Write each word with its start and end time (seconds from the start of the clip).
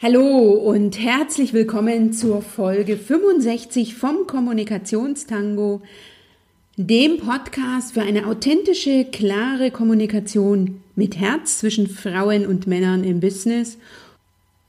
Hallo 0.00 0.52
und 0.52 0.96
herzlich 0.96 1.52
willkommen 1.52 2.12
zur 2.12 2.40
Folge 2.40 2.96
65 2.96 3.96
vom 3.96 4.28
Kommunikationstango, 4.28 5.82
dem 6.76 7.18
Podcast 7.18 7.94
für 7.94 8.02
eine 8.02 8.28
authentische, 8.28 9.06
klare 9.06 9.72
Kommunikation 9.72 10.84
mit 10.94 11.18
Herz 11.18 11.58
zwischen 11.58 11.88
Frauen 11.88 12.46
und 12.46 12.68
Männern 12.68 13.02
im 13.02 13.18
Business 13.18 13.76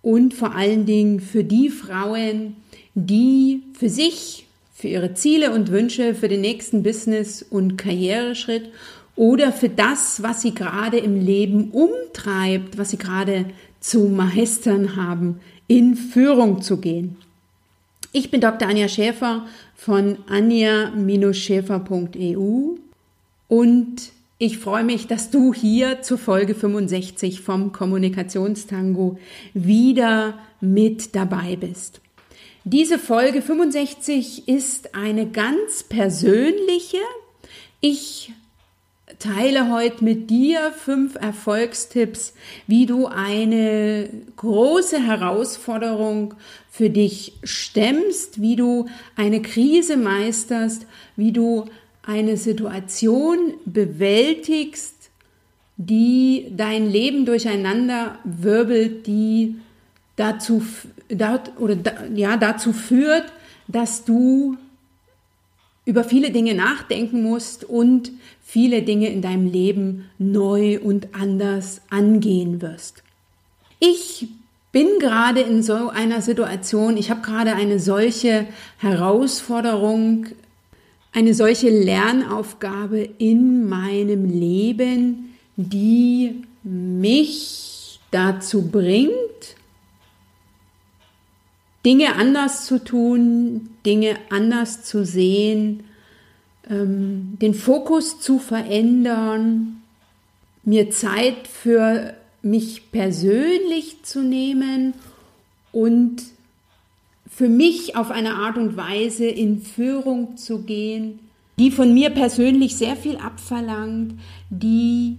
und 0.02 0.34
vor 0.34 0.56
allen 0.56 0.88
Dingen 0.88 1.20
für 1.20 1.44
die 1.44 1.70
Frauen, 1.70 2.56
die 2.96 3.62
für 3.74 3.90
sich, 3.90 4.48
für 4.74 4.88
ihre 4.88 5.14
Ziele 5.14 5.52
und 5.52 5.70
Wünsche, 5.70 6.16
für 6.16 6.28
den 6.28 6.42
nächsten 6.42 6.82
Business- 6.82 7.46
und 7.48 7.78
Karriereschritt 7.78 8.72
oder 9.16 9.52
für 9.52 9.70
das, 9.70 10.24
was 10.24 10.42
sie 10.42 10.56
gerade 10.56 10.98
im 10.98 11.24
Leben 11.24 11.70
umtreibt, 11.70 12.80
was 12.80 12.90
sie 12.90 12.98
gerade 12.98 13.46
zu 13.80 14.06
meistern 14.06 14.96
haben, 14.96 15.40
in 15.68 15.96
Führung 15.96 16.62
zu 16.62 16.78
gehen. 16.78 17.18
Ich 18.12 18.32
bin 18.32 18.42
Dr. 18.42 18.68
Anja 18.68 18.88
Schäfer 18.88 19.46
von 19.76 20.18
anja-schäfer.eu 20.28 22.76
und 23.48 24.12
ich 24.40 24.58
freue 24.58 24.84
mich, 24.84 25.06
dass 25.06 25.30
du 25.32 25.54
hier 25.54 26.02
zur 26.02 26.18
Folge 26.18 26.56
65 26.56 27.42
vom 27.42 27.72
Kommunikationstango 27.72 29.20
wieder 29.54 30.40
mit 30.62 31.16
dabei 31.16 31.56
bist. 31.56 32.02
Diese 32.64 33.00
Folge 33.00 33.42
65 33.42 34.48
ist 34.48 34.96
eine 34.96 35.28
ganz 35.30 35.84
persönliche. 35.84 36.98
Ich 37.82 38.32
teile 39.18 39.72
heute 39.72 40.04
mit 40.04 40.30
dir 40.30 40.72
fünf 40.72 41.16
Erfolgstipps, 41.16 42.34
wie 42.68 42.86
du 42.86 43.08
eine 43.08 44.10
große 44.36 45.02
Herausforderung 45.06 46.36
für 46.70 46.90
dich 46.90 47.34
stemmst, 47.44 48.42
wie 48.42 48.56
du 48.56 48.86
eine 49.16 49.42
Krise 49.42 49.98
meisterst, 49.98 50.86
wie 51.16 51.32
du 51.32 51.66
eine 52.04 52.38
Situation 52.38 53.54
bewältigst, 53.66 55.10
die 55.78 56.48
dein 56.56 56.90
Leben 56.90 57.26
durcheinander 57.26 58.20
wirbelt, 58.24 59.08
die 59.08 59.56
dazu, 60.16 60.64
oder, 61.58 61.78
ja, 62.14 62.38
dazu 62.38 62.74
führt, 62.74 63.32
dass 63.68 64.04
du 64.04 64.58
über 65.90 66.04
viele 66.04 66.30
Dinge 66.30 66.54
nachdenken 66.54 67.24
musst 67.24 67.64
und 67.64 68.12
viele 68.44 68.84
Dinge 68.84 69.10
in 69.10 69.24
deinem 69.24 69.52
Leben 69.52 70.06
neu 70.20 70.80
und 70.80 71.16
anders 71.16 71.82
angehen 71.90 72.62
wirst. 72.62 73.02
Ich 73.80 74.28
bin 74.72 74.88
gerade 75.00 75.42
in 75.42 75.64
so 75.64 75.90
einer 75.90 76.22
Situation, 76.22 76.96
ich 76.96 77.10
habe 77.10 77.22
gerade 77.22 77.56
eine 77.56 77.80
solche 77.80 78.46
Herausforderung, 78.78 80.28
eine 81.12 81.34
solche 81.34 81.72
Lernaufgabe 81.72 83.10
in 83.18 83.68
meinem 83.68 84.26
Leben, 84.26 85.34
die 85.56 86.44
mich 86.62 88.00
dazu 88.12 88.70
bringt, 88.70 89.56
Dinge 91.86 92.16
anders 92.16 92.66
zu 92.66 92.84
tun, 92.84 93.70
Dinge 93.86 94.16
anders 94.30 94.84
zu 94.84 95.06
sehen, 95.06 95.84
ähm, 96.70 97.38
den 97.42 97.54
Fokus 97.54 98.20
zu 98.20 98.38
verändern, 98.40 99.82
mir 100.64 100.90
Zeit 100.90 101.48
für 101.48 102.16
mich 102.42 102.92
persönlich 102.92 104.04
zu 104.04 104.22
nehmen 104.22 104.94
und 105.72 106.24
für 107.30 107.48
mich 107.48 107.96
auf 107.96 108.12
eine 108.12 108.36
Art 108.36 108.58
und 108.58 108.76
Weise 108.76 109.26
in 109.26 109.62
Führung 109.62 110.36
zu 110.36 110.64
gehen, 110.64 111.20
die 111.58 111.72
von 111.72 111.94
mir 111.94 112.10
persönlich 112.10 112.76
sehr 112.76 112.96
viel 112.96 113.18
abverlangt, 113.18 114.20
die 114.50 115.18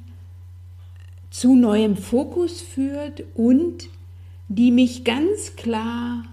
zu 1.31 1.55
neuem 1.55 1.97
Fokus 1.97 2.61
führt 2.61 3.23
und 3.35 3.89
die 4.49 4.73
mich 4.73 5.05
ganz 5.05 5.57
klar 5.57 6.25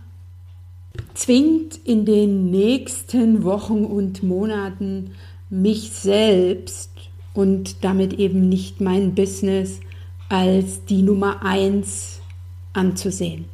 zwingt 1.14 1.80
in 1.86 2.06
den 2.06 2.52
nächsten 2.52 3.44
Wochen 3.44 3.86
und 3.86 4.24
Monaten 4.24 5.12
mich 5.50 5.92
selbst 5.92 6.92
und 7.34 7.84
damit 7.84 8.14
eben 8.14 8.50
nicht 8.50 8.82
mein 8.82 9.16
Business 9.16 9.80
als 10.30 10.86
die 10.86 11.02
Nummer 11.02 11.44
eins 11.44 12.20
anzusehen. 12.74 13.46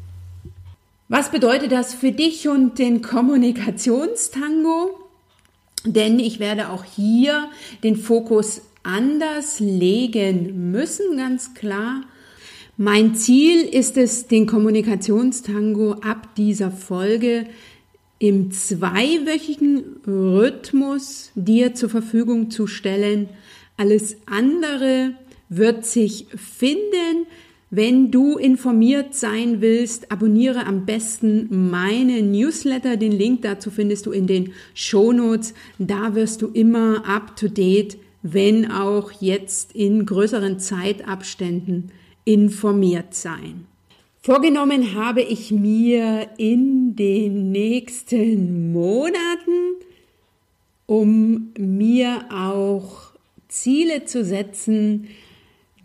Was 1.09 1.29
bedeutet 1.29 1.71
das 1.71 1.93
für 1.93 2.11
dich 2.11 2.47
und 2.47 2.79
den 2.79 3.01
Kommunikationstango? 3.01 4.97
Denn 5.85 6.19
ich 6.19 6.39
werde 6.39 6.69
auch 6.69 6.83
hier 6.83 7.49
den 7.83 7.97
Fokus 7.97 8.61
anders 8.83 9.59
legen 9.59 10.71
müssen, 10.71 11.17
ganz 11.17 11.53
klar. 11.53 12.01
Mein 12.77 13.13
Ziel 13.13 13.65
ist 13.65 13.97
es, 13.97 14.25
den 14.25 14.47
Kommunikationstango 14.47 15.91
ab 16.01 16.33
dieser 16.35 16.71
Folge 16.71 17.45
im 18.17 18.49
zweiwöchigen 18.51 19.83
Rhythmus 20.07 21.29
dir 21.35 21.75
zur 21.75 21.89
Verfügung 21.89 22.49
zu 22.49 22.65
stellen. 22.65 23.29
Alles 23.77 24.17
andere 24.25 25.11
wird 25.49 25.85
sich 25.85 26.25
finden. 26.35 27.27
Wenn 27.69 28.09
du 28.09 28.37
informiert 28.39 29.13
sein 29.13 29.61
willst, 29.61 30.11
abonniere 30.11 30.65
am 30.65 30.87
besten 30.87 31.69
meine 31.69 32.23
Newsletter. 32.23 32.97
Den 32.97 33.11
Link 33.11 33.43
dazu 33.43 33.69
findest 33.69 34.07
du 34.07 34.11
in 34.11 34.25
den 34.25 34.51
Shownotes. 34.73 35.53
Da 35.77 36.15
wirst 36.15 36.41
du 36.41 36.47
immer 36.47 37.07
up 37.07 37.35
to 37.35 37.49
date, 37.49 37.97
wenn 38.23 38.71
auch 38.71 39.11
jetzt 39.21 39.75
in 39.75 40.07
größeren 40.07 40.57
Zeitabständen 40.57 41.91
informiert 42.25 43.13
sein. 43.13 43.67
Vorgenommen 44.21 44.95
habe 44.95 45.21
ich 45.21 45.51
mir 45.51 46.29
in 46.37 46.95
den 46.95 47.51
nächsten 47.51 48.71
Monaten, 48.71 49.75
um 50.85 51.51
mir 51.57 52.25
auch 52.31 53.11
Ziele 53.49 54.05
zu 54.05 54.23
setzen, 54.23 55.07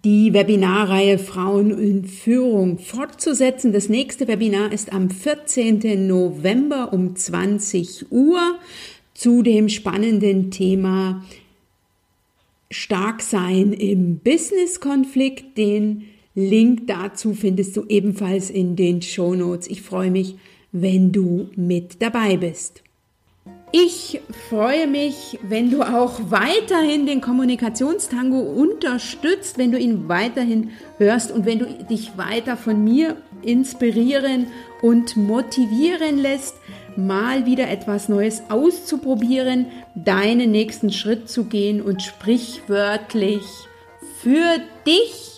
die 0.05 0.33
Webinarreihe 0.33 1.19
Frauen 1.19 1.77
in 1.77 2.05
Führung 2.05 2.79
fortzusetzen. 2.79 3.73
Das 3.73 3.89
nächste 3.89 4.29
Webinar 4.29 4.73
ist 4.73 4.93
am 4.93 5.11
14. 5.11 6.07
November 6.07 6.93
um 6.93 7.17
20 7.17 8.13
Uhr 8.13 8.59
zu 9.15 9.43
dem 9.43 9.69
spannenden 9.69 10.53
Thema 10.53 11.25
Stark 12.71 13.23
sein 13.23 13.73
im 13.73 14.19
Business-Konflikt, 14.19 15.59
den 15.59 16.05
Link 16.39 16.87
dazu 16.87 17.35
findest 17.35 17.77
du 17.77 17.85
ebenfalls 17.89 18.49
in 18.49 18.77
den 18.77 19.03
Show 19.03 19.35
Notes. 19.35 19.67
Ich 19.67 19.83
freue 19.83 20.13
mich, 20.13 20.37
wenn 20.71 21.11
du 21.11 21.51
mit 21.57 22.01
dabei 22.01 22.37
bist. 22.37 22.85
Ich 23.73 24.21
freue 24.49 24.87
mich, 24.87 25.41
wenn 25.43 25.73
du 25.73 25.83
auch 25.83 26.31
weiterhin 26.31 27.07
den 27.07 27.21
Kommunikationstango 27.21 28.39
unterstützt, 28.39 29.59
wenn 29.59 29.73
du 29.73 29.81
ihn 29.81 30.09
weiterhin 30.09 30.71
hörst 30.99 31.33
und 31.33 31.45
wenn 31.45 31.59
du 31.59 31.67
dich 31.91 32.17
weiter 32.17 32.57
von 32.57 32.85
mir 32.85 33.17
inspirieren 33.43 34.47
und 34.81 35.17
motivieren 35.17 36.19
lässt, 36.19 36.55
mal 36.97 37.47
wieder 37.47 37.69
etwas 37.69 38.09
Neues 38.09 38.45
auszuprobieren, 38.49 39.67
deinen 39.97 40.53
nächsten 40.53 40.93
Schritt 40.93 41.29
zu 41.29 41.47
gehen 41.47 41.83
und 41.83 42.01
sprichwörtlich 42.01 43.43
für 44.23 44.61
dich 44.87 45.38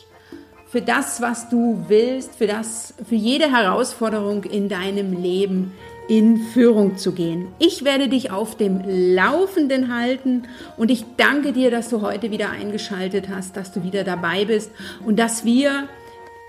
für 0.70 0.80
das, 0.80 1.20
was 1.20 1.48
du 1.48 1.84
willst, 1.88 2.36
für 2.36 2.46
das, 2.46 2.94
für 3.08 3.16
jede 3.16 3.50
Herausforderung 3.50 4.44
in 4.44 4.68
deinem 4.68 5.20
Leben 5.20 5.72
in 6.08 6.38
Führung 6.38 6.96
zu 6.96 7.12
gehen. 7.12 7.48
Ich 7.58 7.84
werde 7.84 8.08
dich 8.08 8.30
auf 8.30 8.56
dem 8.56 8.82
Laufenden 8.86 9.94
halten 9.94 10.44
und 10.76 10.90
ich 10.90 11.04
danke 11.16 11.52
dir, 11.52 11.70
dass 11.70 11.88
du 11.88 12.02
heute 12.02 12.30
wieder 12.30 12.50
eingeschaltet 12.50 13.28
hast, 13.28 13.56
dass 13.56 13.72
du 13.72 13.82
wieder 13.82 14.04
dabei 14.04 14.44
bist 14.44 14.70
und 15.04 15.18
dass 15.18 15.44
wir 15.44 15.88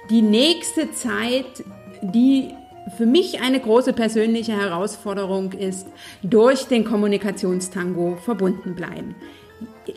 die 0.09 0.21
nächste 0.21 0.91
Zeit, 0.91 1.63
die 2.01 2.49
für 2.97 3.05
mich 3.05 3.41
eine 3.41 3.59
große 3.59 3.93
persönliche 3.93 4.53
Herausforderung 4.53 5.53
ist, 5.53 5.87
durch 6.23 6.65
den 6.65 6.83
Kommunikationstango 6.83 8.17
verbunden 8.23 8.75
bleiben 8.75 9.15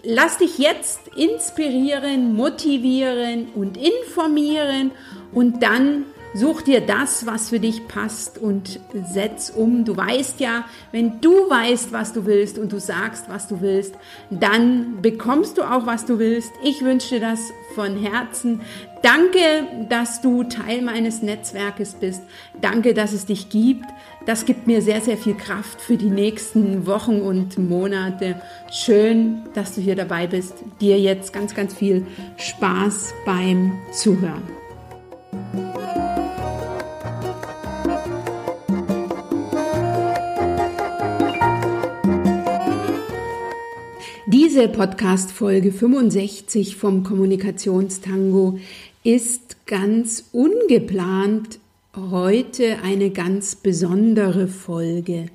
lass 0.03 0.39
dich 0.39 0.59
jetzt 0.59 1.01
inspirieren, 1.17 2.35
motivieren 2.35 3.49
und 3.55 3.77
informieren 3.77 4.91
und 5.33 5.63
dann 5.63 6.07
Such 6.37 6.63
dir 6.63 6.81
das, 6.81 7.27
was 7.27 7.51
für 7.51 7.61
dich 7.61 7.87
passt 7.87 8.39
und 8.39 8.81
setz 9.07 9.51
um. 9.51 9.85
Du 9.85 9.97
weißt 9.97 10.41
ja, 10.41 10.65
wenn 10.91 11.21
du 11.21 11.31
weißt, 11.31 11.93
was 11.93 12.13
du 12.13 12.27
willst 12.27 12.59
und 12.59 12.73
du 12.73 12.81
sagst, 12.81 13.29
was 13.29 13.47
du 13.47 13.61
willst, 13.61 13.95
dann 14.31 15.01
bekommst 15.01 15.59
du 15.59 15.63
auch, 15.63 15.87
was 15.87 16.07
du 16.07 16.19
willst. 16.19 16.51
Ich 16.65 16.83
wünsche 16.83 17.15
dir 17.15 17.21
das 17.21 17.39
von 17.77 17.97
Herzen. 17.97 18.63
Danke, 19.03 19.39
dass 19.89 20.23
du 20.23 20.43
Teil 20.43 20.83
meines 20.83 21.23
Netzwerkes 21.23 21.95
bist. 21.95 22.23
Danke, 22.61 22.95
dass 22.95 23.13
es 23.13 23.27
dich 23.27 23.49
gibt. 23.49 23.85
Das 24.27 24.45
gibt 24.45 24.67
mir 24.67 24.83
sehr, 24.83 25.03
sehr 25.03 25.19
viel 25.19 25.35
Kraft 25.35 25.81
für 25.81 25.97
die 25.97 26.11
nächsten 26.11 26.87
Wochen 26.87 27.21
und 27.21 27.59
Monate. 27.59 28.41
Schön, 28.73 29.43
dass 29.55 29.75
du 29.75 29.81
hier 29.81 29.95
dabei 29.95 30.27
bist. 30.27 30.55
Dir 30.81 30.99
jetzt 30.99 31.33
ganz, 31.33 31.55
ganz 31.55 31.75
viel 31.75 32.07
Spaß 32.39 33.15
beim 33.25 33.73
Zuhören. 33.93 34.43
Diese 44.55 44.69
Podcast-Folge 44.69 45.73
65 45.73 46.77
vom 46.77 47.03
Kommunikationstango 47.03 48.61
ist 49.03 49.67
ganz 49.67 50.27
ungeplant 50.31 51.59
heute 51.97 52.79
eine 52.85 53.11
ganz 53.11 53.57
besondere 53.57 54.47
Folge. 54.47 55.27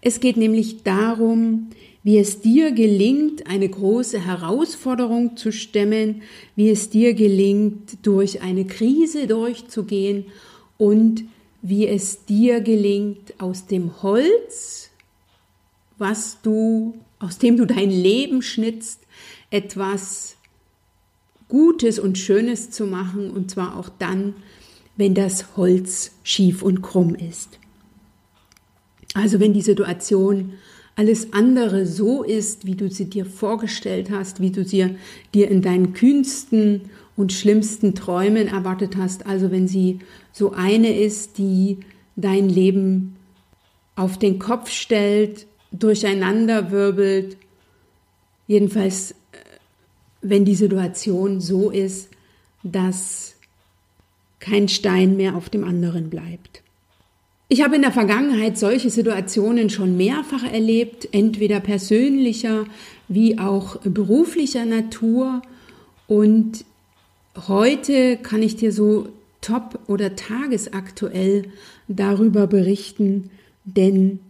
Es 0.00 0.20
geht 0.20 0.36
nämlich 0.36 0.84
darum, 0.84 1.70
wie 2.04 2.18
es 2.18 2.40
dir 2.40 2.70
gelingt, 2.70 3.48
eine 3.48 3.68
große 3.68 4.24
Herausforderung 4.24 5.36
zu 5.36 5.50
stemmen, 5.50 6.22
wie 6.54 6.70
es 6.70 6.88
dir 6.88 7.14
gelingt, 7.14 8.06
durch 8.06 8.42
eine 8.42 8.64
Krise 8.64 9.26
durchzugehen 9.26 10.26
und 10.76 11.24
wie 11.62 11.88
es 11.88 12.26
dir 12.26 12.60
gelingt, 12.60 13.40
aus 13.40 13.66
dem 13.66 14.04
Holz, 14.04 14.90
was 15.98 16.38
du 16.42 16.94
aus 17.18 17.38
dem 17.38 17.56
du 17.56 17.64
dein 17.66 17.90
Leben 17.90 18.42
schnitzt, 18.42 19.00
etwas 19.50 20.36
Gutes 21.48 21.98
und 21.98 22.18
Schönes 22.18 22.70
zu 22.70 22.86
machen, 22.86 23.30
und 23.30 23.50
zwar 23.50 23.76
auch 23.76 23.88
dann, 23.88 24.34
wenn 24.96 25.14
das 25.14 25.56
Holz 25.56 26.12
schief 26.22 26.62
und 26.62 26.82
krumm 26.82 27.14
ist. 27.14 27.58
Also 29.14 29.40
wenn 29.40 29.54
die 29.54 29.62
Situation 29.62 30.54
alles 30.96 31.32
andere 31.32 31.86
so 31.86 32.22
ist, 32.22 32.66
wie 32.66 32.74
du 32.74 32.90
sie 32.90 33.08
dir 33.08 33.24
vorgestellt 33.24 34.10
hast, 34.10 34.40
wie 34.40 34.50
du 34.50 34.64
sie 34.64 34.96
dir 35.32 35.48
in 35.48 35.62
deinen 35.62 35.92
kühnsten 35.92 36.90
und 37.16 37.32
schlimmsten 37.32 37.94
Träumen 37.94 38.48
erwartet 38.48 38.96
hast, 38.96 39.26
also 39.26 39.50
wenn 39.50 39.68
sie 39.68 40.00
so 40.32 40.52
eine 40.52 40.96
ist, 40.98 41.38
die 41.38 41.78
dein 42.16 42.48
Leben 42.48 43.16
auf 43.94 44.18
den 44.18 44.38
Kopf 44.38 44.70
stellt, 44.70 45.46
durcheinanderwirbelt. 45.72 47.36
Jedenfalls, 48.46 49.12
äh, 49.12 49.14
wenn 50.22 50.44
die 50.44 50.54
Situation 50.54 51.40
so 51.40 51.70
ist, 51.70 52.08
dass 52.62 53.34
kein 54.40 54.68
Stein 54.68 55.16
mehr 55.16 55.34
auf 55.34 55.48
dem 55.48 55.64
anderen 55.64 56.10
bleibt. 56.10 56.62
Ich 57.50 57.62
habe 57.62 57.76
in 57.76 57.82
der 57.82 57.92
Vergangenheit 57.92 58.58
solche 58.58 58.90
Situationen 58.90 59.70
schon 59.70 59.96
mehrfach 59.96 60.44
erlebt, 60.44 61.08
entweder 61.12 61.60
persönlicher 61.60 62.66
wie 63.08 63.38
auch 63.38 63.76
beruflicher 63.78 64.66
Natur. 64.66 65.40
Und 66.06 66.66
heute 67.48 68.18
kann 68.18 68.42
ich 68.42 68.56
dir 68.56 68.70
so 68.70 69.08
top 69.40 69.78
oder 69.86 70.14
tagesaktuell 70.14 71.44
darüber 71.88 72.46
berichten, 72.46 73.30
denn 73.64 74.20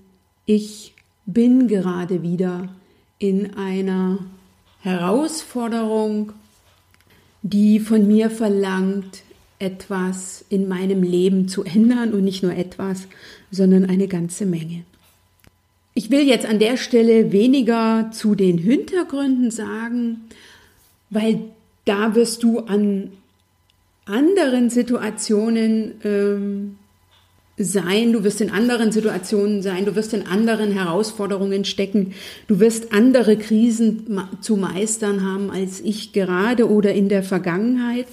ich 0.46 0.94
bin 1.28 1.68
gerade 1.68 2.22
wieder 2.22 2.70
in 3.18 3.54
einer 3.54 4.18
Herausforderung, 4.80 6.32
die 7.42 7.80
von 7.80 8.08
mir 8.08 8.30
verlangt, 8.30 9.22
etwas 9.58 10.44
in 10.48 10.68
meinem 10.68 11.02
Leben 11.02 11.46
zu 11.48 11.64
ändern 11.64 12.14
und 12.14 12.24
nicht 12.24 12.42
nur 12.42 12.54
etwas, 12.54 13.08
sondern 13.50 13.84
eine 13.84 14.08
ganze 14.08 14.46
Menge. 14.46 14.84
Ich 15.92 16.10
will 16.10 16.26
jetzt 16.26 16.46
an 16.46 16.60
der 16.60 16.78
Stelle 16.78 17.30
weniger 17.30 18.10
zu 18.12 18.34
den 18.34 18.56
Hintergründen 18.56 19.50
sagen, 19.50 20.28
weil 21.10 21.40
da 21.84 22.14
wirst 22.14 22.42
du 22.42 22.60
an 22.60 23.10
anderen 24.06 24.70
Situationen 24.70 25.94
ähm, 26.04 26.76
sein, 27.58 28.12
du 28.12 28.24
wirst 28.24 28.40
in 28.40 28.50
anderen 28.50 28.92
Situationen 28.92 29.62
sein, 29.62 29.84
du 29.84 29.96
wirst 29.96 30.14
in 30.14 30.26
anderen 30.26 30.72
Herausforderungen 30.72 31.64
stecken, 31.64 32.14
du 32.46 32.60
wirst 32.60 32.92
andere 32.92 33.36
Krisen 33.36 34.20
zu 34.40 34.56
meistern 34.56 35.24
haben 35.24 35.50
als 35.50 35.80
ich 35.80 36.12
gerade 36.12 36.70
oder 36.70 36.94
in 36.94 37.08
der 37.08 37.22
Vergangenheit. 37.22 38.06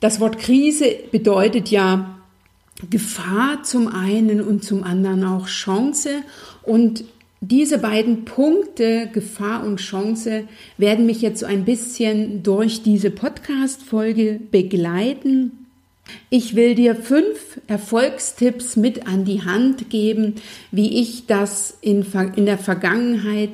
Das 0.00 0.20
Wort 0.20 0.38
Krise 0.38 0.94
bedeutet 1.10 1.68
ja 1.68 2.18
Gefahr 2.90 3.64
zum 3.64 3.88
einen 3.88 4.40
und 4.40 4.62
zum 4.64 4.84
anderen 4.84 5.24
auch 5.24 5.48
Chance 5.48 6.10
und 6.62 7.04
diese 7.40 7.78
beiden 7.78 8.24
Punkte, 8.24 9.08
Gefahr 9.12 9.64
und 9.64 9.76
Chance, 9.76 10.44
werden 10.76 11.06
mich 11.06 11.22
jetzt 11.22 11.40
so 11.40 11.46
ein 11.46 11.64
bisschen 11.64 12.42
durch 12.42 12.82
diese 12.82 13.10
Podcast-Folge 13.10 14.40
begleiten. 14.50 15.67
Ich 16.30 16.56
will 16.56 16.74
dir 16.74 16.94
fünf 16.94 17.60
Erfolgstipps 17.66 18.76
mit 18.76 19.06
an 19.06 19.24
die 19.24 19.42
Hand 19.42 19.90
geben, 19.90 20.36
wie 20.70 21.00
ich 21.00 21.26
das 21.26 21.78
in, 21.80 22.04
in 22.36 22.46
der 22.46 22.58
Vergangenheit 22.58 23.50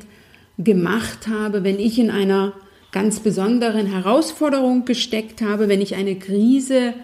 gemacht 0.58 1.28
habe, 1.28 1.64
wenn 1.64 1.78
ich 1.78 1.98
in 1.98 2.10
einer 2.10 2.52
ganz 2.92 3.20
besonderen 3.20 3.86
Herausforderung 3.86 4.84
gesteckt 4.84 5.42
habe, 5.42 5.68
wenn 5.68 5.80
ich 5.80 5.96
eine 5.96 6.14
Krise 6.14 6.94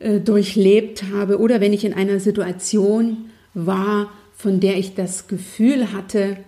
äh, 0.00 0.18
durchlebt 0.18 1.04
habe 1.12 1.38
oder 1.38 1.60
wenn 1.60 1.72
ich 1.72 1.84
in 1.84 1.94
einer 1.94 2.18
Situation 2.18 3.30
war, 3.54 4.10
von 4.34 4.58
der 4.58 4.76
ich 4.76 4.94
das 4.94 5.28
Gefühl 5.28 5.92
hatte, 5.92 6.38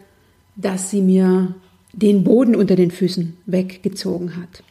dass 0.56 0.90
sie 0.90 1.02
mir 1.02 1.54
den 1.92 2.24
Boden 2.24 2.56
unter 2.56 2.74
den 2.74 2.90
Füßen 2.90 3.36
weggezogen 3.46 4.36
hat. 4.36 4.64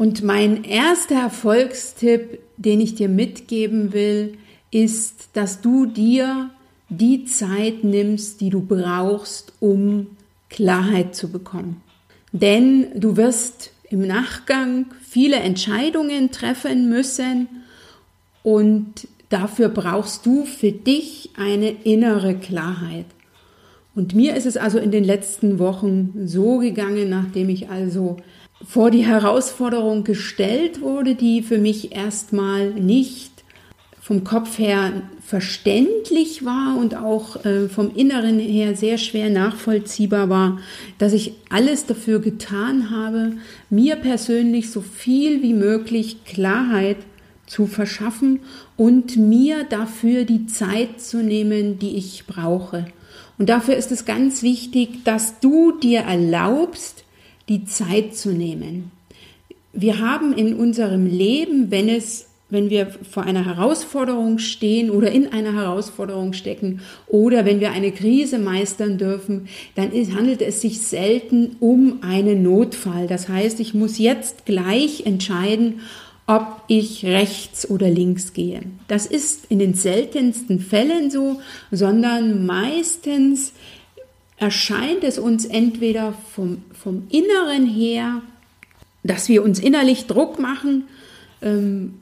Und 0.00 0.22
mein 0.22 0.64
erster 0.64 1.16
Erfolgstipp, 1.16 2.38
den 2.56 2.80
ich 2.80 2.94
dir 2.94 3.10
mitgeben 3.10 3.92
will, 3.92 4.38
ist, 4.70 5.28
dass 5.34 5.60
du 5.60 5.84
dir 5.84 6.48
die 6.88 7.26
Zeit 7.26 7.84
nimmst, 7.84 8.40
die 8.40 8.48
du 8.48 8.62
brauchst, 8.62 9.52
um 9.60 10.06
Klarheit 10.48 11.14
zu 11.14 11.30
bekommen. 11.30 11.82
Denn 12.32 12.98
du 12.98 13.18
wirst 13.18 13.72
im 13.90 14.06
Nachgang 14.06 14.86
viele 15.02 15.36
Entscheidungen 15.36 16.30
treffen 16.30 16.88
müssen 16.88 17.48
und 18.42 19.06
dafür 19.28 19.68
brauchst 19.68 20.24
du 20.24 20.46
für 20.46 20.72
dich 20.72 21.28
eine 21.36 21.72
innere 21.72 22.36
Klarheit. 22.36 23.04
Und 23.94 24.14
mir 24.14 24.34
ist 24.34 24.46
es 24.46 24.56
also 24.56 24.78
in 24.78 24.92
den 24.92 25.04
letzten 25.04 25.58
Wochen 25.58 26.22
so 26.24 26.56
gegangen, 26.56 27.10
nachdem 27.10 27.50
ich 27.50 27.68
also 27.68 28.16
vor 28.66 28.90
die 28.90 29.06
Herausforderung 29.06 30.04
gestellt 30.04 30.80
wurde, 30.80 31.14
die 31.14 31.42
für 31.42 31.58
mich 31.58 31.94
erstmal 31.94 32.70
nicht 32.70 33.30
vom 34.00 34.24
Kopf 34.24 34.58
her 34.58 35.02
verständlich 35.24 36.44
war 36.44 36.76
und 36.76 36.96
auch 36.96 37.44
äh, 37.44 37.68
vom 37.68 37.94
Inneren 37.94 38.40
her 38.40 38.74
sehr 38.74 38.98
schwer 38.98 39.30
nachvollziehbar 39.30 40.28
war, 40.28 40.58
dass 40.98 41.12
ich 41.12 41.34
alles 41.48 41.86
dafür 41.86 42.18
getan 42.18 42.90
habe, 42.90 43.34
mir 43.70 43.94
persönlich 43.94 44.70
so 44.70 44.80
viel 44.80 45.42
wie 45.42 45.54
möglich 45.54 46.24
Klarheit 46.24 46.96
zu 47.46 47.66
verschaffen 47.66 48.40
und 48.76 49.16
mir 49.16 49.62
dafür 49.62 50.24
die 50.24 50.46
Zeit 50.46 51.00
zu 51.00 51.18
nehmen, 51.22 51.78
die 51.78 51.96
ich 51.96 52.24
brauche. 52.26 52.86
Und 53.38 53.48
dafür 53.48 53.76
ist 53.76 53.92
es 53.92 54.04
ganz 54.04 54.42
wichtig, 54.42 55.04
dass 55.04 55.38
du 55.38 55.72
dir 55.78 56.00
erlaubst, 56.00 56.99
die 57.50 57.66
Zeit 57.66 58.14
zu 58.14 58.30
nehmen. 58.30 58.92
Wir 59.72 59.98
haben 59.98 60.32
in 60.32 60.54
unserem 60.54 61.06
Leben, 61.06 61.70
wenn 61.70 61.90
es 61.90 62.26
wenn 62.52 62.68
wir 62.68 62.88
vor 63.08 63.22
einer 63.22 63.44
Herausforderung 63.44 64.38
stehen 64.38 64.90
oder 64.90 65.12
in 65.12 65.32
einer 65.32 65.54
Herausforderung 65.54 66.32
stecken 66.32 66.80
oder 67.06 67.44
wenn 67.44 67.60
wir 67.60 67.70
eine 67.70 67.92
Krise 67.92 68.40
meistern 68.40 68.98
dürfen, 68.98 69.48
dann 69.76 69.92
handelt 69.92 70.42
es 70.42 70.60
sich 70.60 70.80
selten 70.80 71.56
um 71.60 72.00
einen 72.02 72.42
Notfall. 72.42 73.06
Das 73.06 73.28
heißt, 73.28 73.60
ich 73.60 73.72
muss 73.72 73.98
jetzt 73.98 74.46
gleich 74.46 75.06
entscheiden, 75.06 75.80
ob 76.26 76.62
ich 76.68 77.04
rechts 77.04 77.68
oder 77.68 77.88
links 77.88 78.32
gehe. 78.32 78.62
Das 78.88 79.06
ist 79.06 79.46
in 79.48 79.58
den 79.58 79.74
seltensten 79.74 80.60
Fällen 80.60 81.10
so, 81.10 81.40
sondern 81.70 82.46
meistens 82.46 83.52
erscheint 84.40 85.04
es 85.04 85.18
uns 85.18 85.44
entweder 85.44 86.14
vom, 86.34 86.62
vom 86.72 87.06
Inneren 87.10 87.66
her, 87.66 88.22
dass 89.04 89.28
wir 89.28 89.44
uns 89.44 89.60
innerlich 89.60 90.06
Druck 90.06 90.38
machen, 90.38 90.84
ähm, 91.42 91.94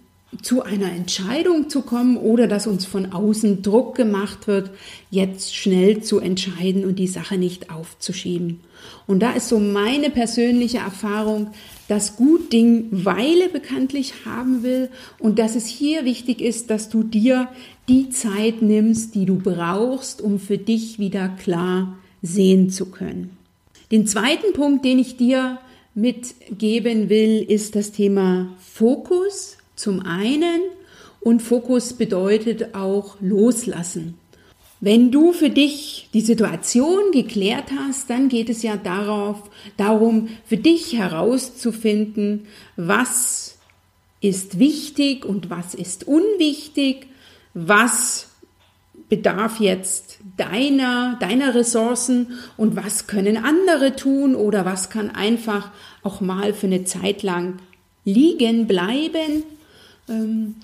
zu 0.43 0.63
einer 0.63 0.93
Entscheidung 0.93 1.69
zu 1.69 1.83
kommen 1.83 2.17
oder 2.17 2.47
dass 2.47 2.67
uns 2.67 2.85
von 2.85 3.13
außen 3.13 3.63
Druck 3.63 3.97
gemacht 3.97 4.47
wird, 4.47 4.71
jetzt 5.11 5.57
schnell 5.57 6.03
zu 6.03 6.21
entscheiden 6.21 6.85
und 6.85 6.99
die 6.99 7.07
Sache 7.07 7.39
nicht 7.39 7.71
aufzuschieben. 7.71 8.61
Und 9.07 9.21
da 9.21 9.33
ist 9.33 9.49
so 9.49 9.59
meine 9.59 10.11
persönliche 10.11 10.79
Erfahrung, 10.79 11.49
dass 11.89 12.17
gut 12.17 12.53
Ding 12.53 12.89
Weile 12.91 13.49
bekanntlich 13.49 14.13
haben 14.27 14.63
will 14.63 14.91
und 15.19 15.39
dass 15.39 15.57
es 15.57 15.67
hier 15.67 16.05
wichtig 16.05 16.41
ist, 16.41 16.71
dass 16.71 16.89
du 16.89 17.03
dir 17.03 17.49
die 17.89 18.11
Zeit 18.11 18.61
nimmst, 18.61 19.15
die 19.15 19.25
du 19.25 19.37
brauchst, 19.37 20.21
um 20.21 20.39
für 20.39 20.59
dich 20.59 20.99
wieder 20.99 21.31
klar 21.31 21.97
sehen 22.23 22.71
zu 22.71 22.87
können. 22.87 23.37
Den 23.91 24.07
zweiten 24.07 24.53
Punkt, 24.53 24.85
den 24.85 24.99
ich 24.99 25.17
dir 25.17 25.59
mitgeben 25.95 27.09
will, 27.09 27.43
ist 27.43 27.75
das 27.75 27.93
Thema 27.93 28.55
Fokus 28.59 29.57
zum 29.77 30.01
einen 30.01 30.61
und 31.21 31.41
Fokus 31.41 31.93
bedeutet 31.93 32.75
auch 32.75 33.17
loslassen. 33.21 34.19
Wenn 34.81 35.11
du 35.11 35.33
für 35.33 35.51
dich 35.51 36.09
die 36.15 36.21
Situation 36.21 37.11
geklärt 37.13 37.71
hast, 37.77 38.11
dann 38.11 38.29
geht 38.29 38.49
es 38.49 38.63
ja 38.63 38.77
darauf, 38.77 39.51
darum, 39.77 40.29
für 40.45 40.57
dich 40.57 40.93
herauszufinden, 40.93 42.47
was 42.77 43.59
ist 44.21 44.59
wichtig 44.59 45.25
und 45.25 45.51
was 45.51 45.75
ist 45.75 46.07
unwichtig, 46.07 47.09
was 47.55 48.28
bedarf 49.09 49.61
jetzt 49.61 50.19
deiner, 50.37 51.17
deiner 51.21 51.55
Ressourcen 51.55 52.39
und 52.57 52.77
was 52.77 53.07
können 53.07 53.37
andere 53.37 53.97
tun 53.97 54.35
oder 54.35 54.65
was 54.65 54.91
kann 54.91 55.11
einfach 55.11 55.71
auch 56.03 56.21
mal 56.21 56.53
für 56.53 56.67
eine 56.67 56.85
Zeit 56.85 57.23
lang 57.23 57.59
liegen 58.05 58.67
bleiben. 58.67 59.45
Ähm, 60.09 60.57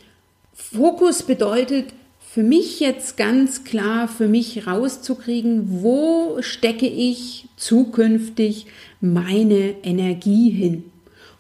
Fokus 0.52 1.22
bedeutet 1.22 1.86
für 2.20 2.42
mich 2.42 2.80
jetzt 2.80 3.16
ganz 3.16 3.64
klar, 3.64 4.08
für 4.08 4.28
mich 4.28 4.66
rauszukriegen, 4.66 5.82
wo 5.82 6.38
stecke 6.40 6.86
ich 6.86 7.46
zukünftig 7.56 8.66
meine 9.00 9.74
Energie 9.84 10.50
hin. 10.50 10.84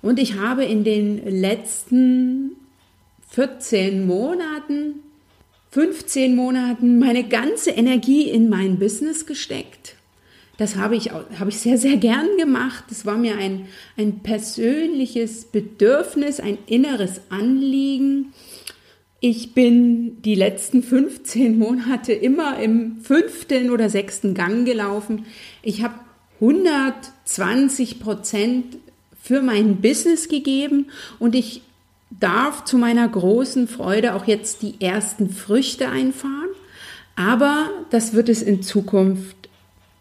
Und 0.02 0.18
ich 0.18 0.38
habe 0.38 0.64
in 0.64 0.84
den 0.84 1.40
letzten 1.40 2.52
14 3.30 4.06
Monaten 4.06 5.00
15 5.74 6.36
Monaten 6.36 7.00
meine 7.00 7.24
ganze 7.24 7.70
Energie 7.70 8.30
in 8.30 8.48
mein 8.48 8.78
Business 8.78 9.26
gesteckt. 9.26 9.96
Das 10.56 10.76
habe 10.76 10.94
ich, 10.94 11.10
habe 11.10 11.50
ich 11.50 11.58
sehr, 11.58 11.78
sehr 11.78 11.96
gern 11.96 12.28
gemacht. 12.38 12.84
Das 12.90 13.04
war 13.04 13.16
mir 13.16 13.36
ein, 13.38 13.66
ein 13.96 14.20
persönliches 14.20 15.46
Bedürfnis, 15.46 16.38
ein 16.38 16.58
inneres 16.66 17.22
Anliegen. 17.28 18.32
Ich 19.18 19.52
bin 19.52 20.22
die 20.22 20.36
letzten 20.36 20.84
15 20.84 21.58
Monate 21.58 22.12
immer 22.12 22.60
im 22.60 23.00
fünften 23.00 23.70
oder 23.70 23.90
sechsten 23.90 24.34
Gang 24.34 24.64
gelaufen. 24.64 25.26
Ich 25.60 25.82
habe 25.82 25.94
120 26.40 27.98
Prozent 27.98 28.76
für 29.20 29.42
mein 29.42 29.80
Business 29.80 30.28
gegeben 30.28 30.86
und 31.18 31.34
ich 31.34 31.62
darf 32.10 32.64
zu 32.64 32.78
meiner 32.78 33.08
großen 33.08 33.68
Freude 33.68 34.14
auch 34.14 34.26
jetzt 34.26 34.62
die 34.62 34.80
ersten 34.80 35.30
Früchte 35.30 35.88
einfahren, 35.88 36.50
aber 37.16 37.70
das 37.90 38.12
wird 38.12 38.28
es 38.28 38.42
in 38.42 38.62
Zukunft 38.62 39.36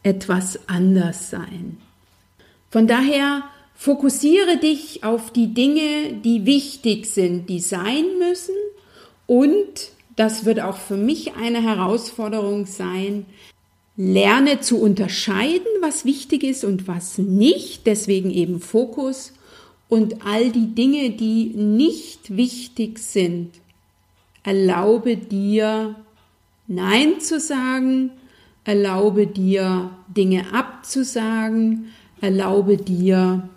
etwas 0.03 0.60
anders 0.67 1.29
sein. 1.29 1.77
Von 2.69 2.88
daher 2.88 3.43
fokussiere 3.75 4.57
dich 4.57 5.03
auf 5.03 5.31
die 5.31 5.53
Dinge, 5.53 6.13
die 6.24 6.45
wichtig 6.45 7.05
sind, 7.07 7.50
die 7.50 7.60
sein 7.60 8.05
müssen 8.19 8.55
und 9.27 9.91
das 10.15 10.45
wird 10.45 10.60
auch 10.60 10.77
für 10.77 10.98
mich 10.98 11.36
eine 11.36 11.62
Herausforderung 11.63 12.65
sein, 12.65 13.25
lerne 13.95 14.60
zu 14.60 14.79
unterscheiden, 14.79 15.67
was 15.81 16.05
wichtig 16.05 16.43
ist 16.43 16.63
und 16.63 16.88
was 16.88 17.17
nicht, 17.17 17.86
deswegen 17.86 18.31
eben 18.31 18.60
Fokus 18.60 19.33
und 19.93 20.25
all 20.25 20.50
die 20.50 20.73
Dinge, 20.73 21.12
die 21.12 21.51
nicht 21.53 22.35
wichtig 22.35 22.97
sind, 22.97 23.51
erlaube 24.41 25.17
dir 25.17 25.93
Nein 26.65 27.19
zu 27.19 27.39
sagen, 27.39 28.09
erlaube 28.63 29.27
dir 29.27 29.91
Dinge 30.07 30.51
abzusagen, 30.51 31.91
erlaube 32.21 32.77
dir 32.77 33.47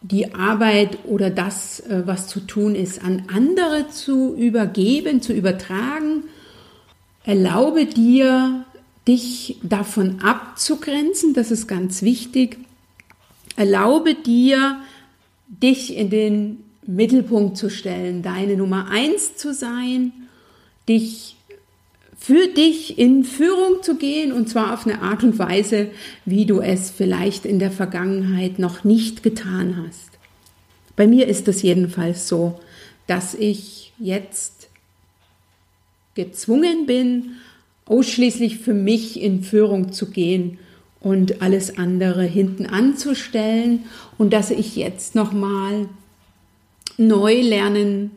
die 0.00 0.34
Arbeit 0.34 1.04
oder 1.04 1.28
das, 1.28 1.80
äh, 1.80 2.04
was 2.06 2.28
zu 2.28 2.40
tun 2.40 2.74
ist, 2.74 3.04
an 3.04 3.24
andere 3.28 3.90
zu 3.90 4.34
übergeben, 4.34 5.20
zu 5.20 5.34
übertragen. 5.34 6.24
Erlaube 7.24 7.84
dir, 7.84 8.64
dich 9.06 9.58
davon 9.62 10.22
abzugrenzen, 10.22 11.34
das 11.34 11.50
ist 11.50 11.66
ganz 11.66 12.00
wichtig. 12.00 12.56
Erlaube 13.56 14.14
dir, 14.14 14.80
dich 15.62 15.96
in 15.96 16.10
den 16.10 16.64
Mittelpunkt 16.86 17.56
zu 17.56 17.70
stellen, 17.70 18.22
deine 18.22 18.56
Nummer 18.56 18.90
eins 18.90 19.36
zu 19.36 19.52
sein, 19.52 20.12
dich 20.88 21.36
für 22.18 22.48
dich 22.48 22.98
in 22.98 23.24
Führung 23.24 23.82
zu 23.82 23.96
gehen 23.96 24.32
und 24.32 24.48
zwar 24.48 24.74
auf 24.74 24.86
eine 24.86 25.00
Art 25.00 25.22
und 25.22 25.38
Weise, 25.38 25.90
wie 26.26 26.44
du 26.44 26.60
es 26.60 26.90
vielleicht 26.90 27.46
in 27.46 27.58
der 27.58 27.70
Vergangenheit 27.70 28.58
noch 28.58 28.84
nicht 28.84 29.22
getan 29.22 29.82
hast. 29.86 30.10
Bei 30.96 31.06
mir 31.06 31.28
ist 31.28 31.48
es 31.48 31.62
jedenfalls 31.62 32.28
so, 32.28 32.60
dass 33.06 33.34
ich 33.34 33.92
jetzt 33.98 34.68
gezwungen 36.14 36.84
bin, 36.84 37.36
ausschließlich 37.86 38.58
für 38.58 38.74
mich 38.74 39.20
in 39.20 39.42
Führung 39.42 39.92
zu 39.92 40.10
gehen 40.10 40.58
und 41.00 41.42
alles 41.42 41.78
andere 41.78 42.24
hinten 42.24 42.66
anzustellen 42.66 43.84
und 44.18 44.32
dass 44.32 44.50
ich 44.50 44.76
jetzt 44.76 45.14
nochmal 45.14 45.88
neu 46.98 47.40
lernen 47.40 48.10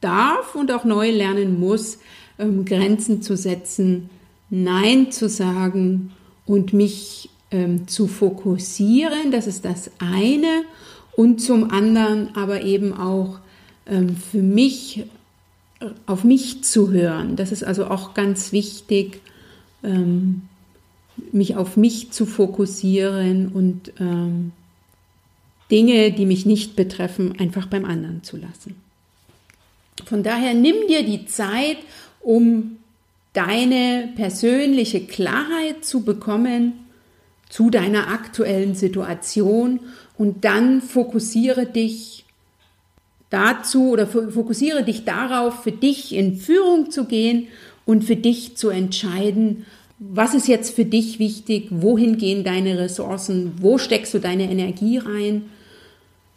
darf 0.00 0.54
und 0.54 0.70
auch 0.70 0.84
neu 0.84 1.10
lernen 1.10 1.58
muss, 1.58 1.98
ähm, 2.38 2.64
Grenzen 2.64 3.22
zu 3.22 3.36
setzen, 3.36 4.10
Nein 4.50 5.10
zu 5.10 5.28
sagen 5.28 6.12
und 6.46 6.72
mich 6.72 7.30
ähm, 7.50 7.88
zu 7.88 8.06
fokussieren. 8.06 9.30
Das 9.30 9.46
ist 9.46 9.64
das 9.64 9.90
eine. 9.98 10.64
Und 11.16 11.40
zum 11.40 11.70
anderen 11.70 12.34
aber 12.36 12.62
eben 12.62 12.92
auch 12.92 13.40
ähm, 13.86 14.16
für 14.16 14.42
mich 14.42 15.04
äh, 15.80 15.86
auf 16.06 16.24
mich 16.24 16.64
zu 16.64 16.90
hören. 16.90 17.36
Das 17.36 17.52
ist 17.52 17.64
also 17.64 17.86
auch 17.86 18.14
ganz 18.14 18.52
wichtig, 18.52 19.20
ähm, 19.82 20.42
mich 21.32 21.56
auf 21.56 21.76
mich 21.76 22.10
zu 22.10 22.26
fokussieren 22.26 23.48
und 23.48 23.92
ähm, 24.00 24.52
Dinge, 25.70 26.12
die 26.12 26.26
mich 26.26 26.46
nicht 26.46 26.76
betreffen, 26.76 27.38
einfach 27.38 27.66
beim 27.66 27.84
anderen 27.84 28.22
zu 28.22 28.36
lassen. 28.36 28.76
Von 30.06 30.22
daher 30.22 30.54
nimm 30.54 30.86
dir 30.88 31.04
die 31.04 31.26
Zeit, 31.26 31.78
um 32.20 32.78
deine 33.32 34.08
persönliche 34.16 35.00
Klarheit 35.00 35.84
zu 35.84 36.02
bekommen 36.02 36.72
zu 37.48 37.70
deiner 37.70 38.08
aktuellen 38.08 38.74
Situation 38.74 39.80
und 40.16 40.44
dann 40.44 40.82
fokussiere 40.82 41.66
dich 41.66 42.24
dazu 43.30 43.90
oder 43.90 44.06
fokussiere 44.06 44.82
dich 44.82 45.04
darauf, 45.04 45.62
für 45.62 45.72
dich 45.72 46.14
in 46.14 46.36
Führung 46.36 46.90
zu 46.90 47.04
gehen 47.04 47.48
und 47.86 48.04
für 48.04 48.16
dich 48.16 48.56
zu 48.56 48.68
entscheiden, 48.68 49.64
was 49.98 50.34
ist 50.34 50.46
jetzt 50.46 50.74
für 50.74 50.84
dich 50.84 51.18
wichtig, 51.18 51.68
wohin 51.70 52.18
gehen 52.18 52.44
deine 52.44 52.78
Ressourcen, 52.78 53.54
wo 53.60 53.78
steckst 53.78 54.14
du 54.14 54.20
deine 54.20 54.50
Energie 54.50 54.98
rein, 54.98 55.46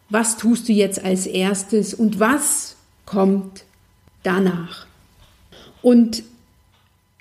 was 0.09 0.37
tust 0.37 0.67
du 0.67 0.73
jetzt 0.73 1.03
als 1.03 1.27
erstes 1.27 1.93
und 1.93 2.19
was 2.19 2.75
kommt 3.05 3.63
danach. 4.23 4.87
Und 5.81 6.23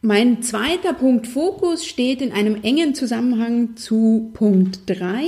mein 0.03 0.43
zweiter 0.43 0.95
Punkt 0.95 1.27
Fokus 1.27 1.85
steht 1.85 2.23
in 2.23 2.33
einem 2.33 2.63
engen 2.63 2.95
Zusammenhang 2.95 3.77
zu 3.77 4.31
Punkt 4.33 4.81
3. 4.87 5.25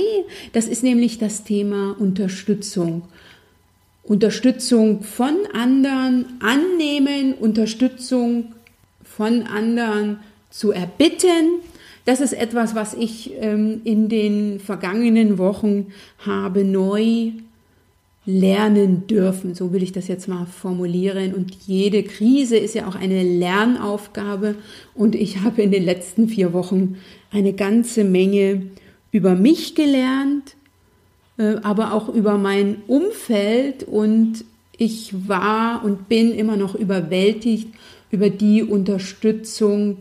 Das 0.51 0.67
ist 0.67 0.81
nämlich 0.81 1.19
das 1.19 1.43
Thema 1.43 1.95
Unterstützung. 1.99 3.03
Unterstützung 4.01 5.03
von 5.03 5.35
anderen 5.53 6.25
annehmen, 6.41 7.35
Unterstützung 7.35 8.53
von 9.03 9.43
anderen 9.43 10.19
zu 10.53 10.71
erbitten. 10.71 11.61
Das 12.05 12.21
ist 12.21 12.33
etwas, 12.33 12.75
was 12.75 12.93
ich 12.93 13.31
ähm, 13.39 13.81
in 13.85 14.07
den 14.07 14.59
vergangenen 14.59 15.39
Wochen 15.39 15.87
habe 16.19 16.63
neu 16.63 17.31
lernen 18.25 19.07
dürfen. 19.07 19.55
So 19.55 19.73
will 19.73 19.81
ich 19.81 19.93
das 19.93 20.07
jetzt 20.07 20.27
mal 20.27 20.45
formulieren. 20.45 21.33
Und 21.33 21.55
jede 21.65 22.03
Krise 22.03 22.55
ist 22.55 22.75
ja 22.75 22.87
auch 22.87 22.95
eine 22.95 23.23
Lernaufgabe. 23.23 24.55
Und 24.93 25.15
ich 25.15 25.39
habe 25.39 25.63
in 25.63 25.71
den 25.71 25.83
letzten 25.83 26.29
vier 26.29 26.53
Wochen 26.53 26.97
eine 27.31 27.53
ganze 27.53 28.03
Menge 28.03 28.67
über 29.11 29.33
mich 29.33 29.73
gelernt, 29.73 30.55
äh, 31.37 31.55
aber 31.63 31.93
auch 31.93 32.09
über 32.09 32.37
mein 32.37 32.83
Umfeld 32.87 33.83
und 33.83 34.45
ich 34.77 35.13
war 35.27 35.83
und 35.83 36.09
bin 36.09 36.31
immer 36.31 36.57
noch 36.57 36.75
überwältigt 36.75 37.69
über 38.11 38.29
die 38.29 38.61
Unterstützung, 38.63 39.97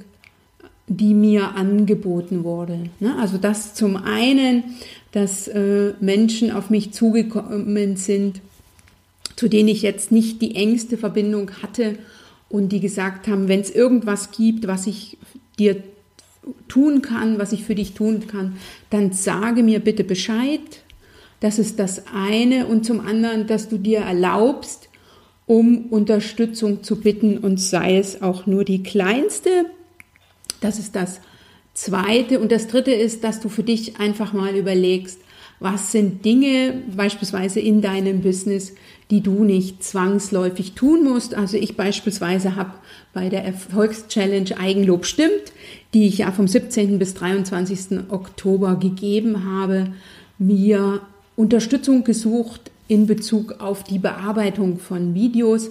die 0.88 1.14
mir 1.14 1.54
angeboten 1.54 2.44
wurde. 2.44 2.90
Ne? 3.00 3.16
Also 3.18 3.38
das 3.38 3.74
zum 3.74 3.96
einen, 3.96 4.64
dass 5.12 5.48
äh, 5.48 5.94
Menschen 6.00 6.50
auf 6.50 6.70
mich 6.70 6.92
zugekommen 6.92 7.96
sind, 7.96 8.40
zu 9.36 9.48
denen 9.48 9.68
ich 9.68 9.82
jetzt 9.82 10.12
nicht 10.12 10.42
die 10.42 10.54
engste 10.54 10.96
Verbindung 10.96 11.50
hatte 11.62 11.96
und 12.48 12.70
die 12.70 12.80
gesagt 12.80 13.28
haben, 13.28 13.48
wenn 13.48 13.60
es 13.60 13.70
irgendwas 13.70 14.30
gibt, 14.30 14.66
was 14.66 14.86
ich 14.86 15.18
dir 15.58 15.82
tun 16.68 17.02
kann, 17.02 17.38
was 17.38 17.52
ich 17.52 17.64
für 17.64 17.74
dich 17.74 17.94
tun 17.94 18.26
kann, 18.26 18.56
dann 18.90 19.12
sage 19.12 19.62
mir 19.62 19.80
bitte 19.80 20.04
Bescheid. 20.04 20.60
Das 21.40 21.58
ist 21.58 21.78
das 21.78 22.04
eine. 22.14 22.66
Und 22.66 22.84
zum 22.84 23.00
anderen, 23.00 23.46
dass 23.46 23.68
du 23.68 23.78
dir 23.78 24.00
erlaubst, 24.00 24.88
um 25.46 25.86
Unterstützung 25.86 26.82
zu 26.82 27.00
bitten 27.00 27.38
und 27.38 27.60
sei 27.60 27.98
es 27.98 28.22
auch 28.22 28.46
nur 28.46 28.64
die 28.64 28.82
kleinste. 28.82 29.66
Das 30.62 30.78
ist 30.78 30.96
das 30.96 31.20
zweite. 31.74 32.40
Und 32.40 32.52
das 32.52 32.68
dritte 32.68 32.92
ist, 32.92 33.24
dass 33.24 33.40
du 33.40 33.48
für 33.48 33.62
dich 33.62 33.98
einfach 34.00 34.32
mal 34.32 34.56
überlegst, 34.56 35.18
was 35.60 35.92
sind 35.92 36.24
Dinge 36.24 36.82
beispielsweise 36.96 37.60
in 37.60 37.82
deinem 37.82 38.20
Business, 38.20 38.74
die 39.10 39.20
du 39.20 39.44
nicht 39.44 39.84
zwangsläufig 39.84 40.72
tun 40.72 41.04
musst. 41.04 41.34
Also 41.34 41.56
ich 41.56 41.76
beispielsweise 41.76 42.56
habe 42.56 42.72
bei 43.12 43.28
der 43.28 43.44
Erfolgschallenge 43.44 44.58
Eigenlob 44.58 45.06
stimmt, 45.06 45.52
die 45.94 46.08
ich 46.08 46.18
ja 46.18 46.32
vom 46.32 46.48
17. 46.48 46.98
bis 46.98 47.14
23. 47.14 48.00
Oktober 48.08 48.76
gegeben 48.76 49.44
habe, 49.44 49.92
mir 50.38 51.00
Unterstützung 51.36 52.02
gesucht 52.02 52.72
in 52.88 53.06
Bezug 53.06 53.60
auf 53.60 53.84
die 53.84 53.98
Bearbeitung 53.98 54.78
von 54.78 55.14
Videos. 55.14 55.70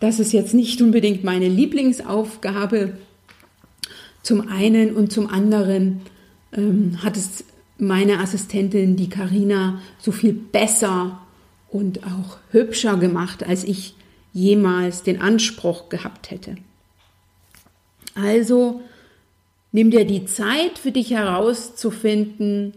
Das 0.00 0.20
ist 0.20 0.32
jetzt 0.32 0.52
nicht 0.52 0.82
unbedingt 0.82 1.24
meine 1.24 1.48
Lieblingsaufgabe. 1.48 2.92
Zum 4.22 4.48
einen 4.48 4.94
und 4.94 5.12
zum 5.12 5.28
anderen 5.28 6.02
ähm, 6.52 7.02
hat 7.02 7.16
es 7.16 7.44
meine 7.78 8.18
Assistentin, 8.18 8.96
die 8.96 9.08
Karina, 9.08 9.80
so 9.98 10.12
viel 10.12 10.32
besser 10.32 11.20
und 11.68 12.04
auch 12.04 12.38
hübscher 12.50 12.96
gemacht, 12.96 13.46
als 13.46 13.64
ich 13.64 13.94
jemals 14.32 15.02
den 15.02 15.20
Anspruch 15.20 15.88
gehabt 15.88 16.30
hätte. 16.30 16.56
Also 18.14 18.82
nimm 19.72 19.90
dir 19.90 20.04
die 20.04 20.26
Zeit 20.26 20.78
für 20.78 20.92
dich 20.92 21.10
herauszufinden, 21.10 22.74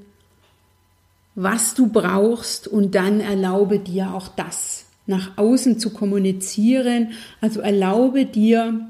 was 1.35 1.73
du 1.73 1.87
brauchst 1.87 2.67
und 2.67 2.95
dann 2.95 3.19
erlaube 3.19 3.79
dir 3.79 4.13
auch 4.13 4.27
das 4.29 4.85
nach 5.05 5.37
außen 5.37 5.79
zu 5.79 5.89
kommunizieren. 5.89 7.11
Also 7.41 7.59
erlaube 7.59 8.25
dir, 8.25 8.87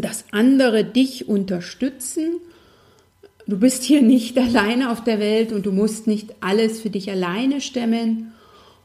dass 0.00 0.24
andere 0.30 0.84
dich 0.84 1.28
unterstützen. 1.28 2.40
Du 3.46 3.58
bist 3.58 3.82
hier 3.82 4.02
nicht 4.02 4.38
alleine 4.38 4.90
auf 4.90 5.04
der 5.04 5.18
Welt 5.18 5.52
und 5.52 5.66
du 5.66 5.72
musst 5.72 6.06
nicht 6.06 6.34
alles 6.40 6.80
für 6.80 6.90
dich 6.90 7.10
alleine 7.10 7.60
stemmen 7.60 8.32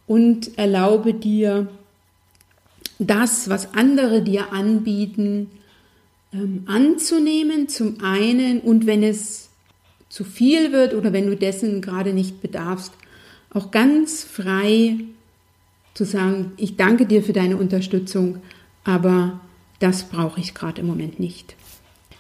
und 0.07 0.57
erlaube 0.57 1.13
dir, 1.13 1.67
das, 2.99 3.49
was 3.49 3.73
andere 3.73 4.21
dir 4.21 4.51
anbieten, 4.51 5.49
ähm, 6.33 6.63
anzunehmen, 6.67 7.69
zum 7.69 8.03
einen, 8.03 8.59
und 8.59 8.85
wenn 8.85 9.03
es 9.03 9.49
zu 10.09 10.23
viel 10.23 10.71
wird 10.71 10.93
oder 10.93 11.13
wenn 11.13 11.27
du 11.27 11.35
dessen 11.35 11.81
gerade 11.81 12.13
nicht 12.13 12.41
bedarfst, 12.41 12.91
auch 13.51 13.71
ganz 13.71 14.23
frei 14.23 14.97
zu 15.93 16.03
sagen, 16.03 16.51
ich 16.57 16.75
danke 16.75 17.05
dir 17.05 17.23
für 17.23 17.33
deine 17.33 17.57
Unterstützung, 17.57 18.39
aber 18.83 19.39
das 19.79 20.03
brauche 20.03 20.39
ich 20.39 20.53
gerade 20.53 20.81
im 20.81 20.87
Moment 20.87 21.19
nicht. 21.19 21.55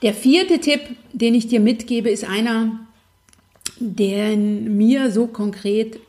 Der 0.01 0.13
vierte 0.13 0.59
Tipp, 0.59 0.81
den 1.11 1.35
ich 1.35 1.47
dir 1.47 1.59
mitgebe, 1.59 2.09
ist 2.09 2.23
einer, 2.23 2.79
der 3.79 4.35
mir 4.37 5.11
so 5.11 5.27
konkret 5.27 5.99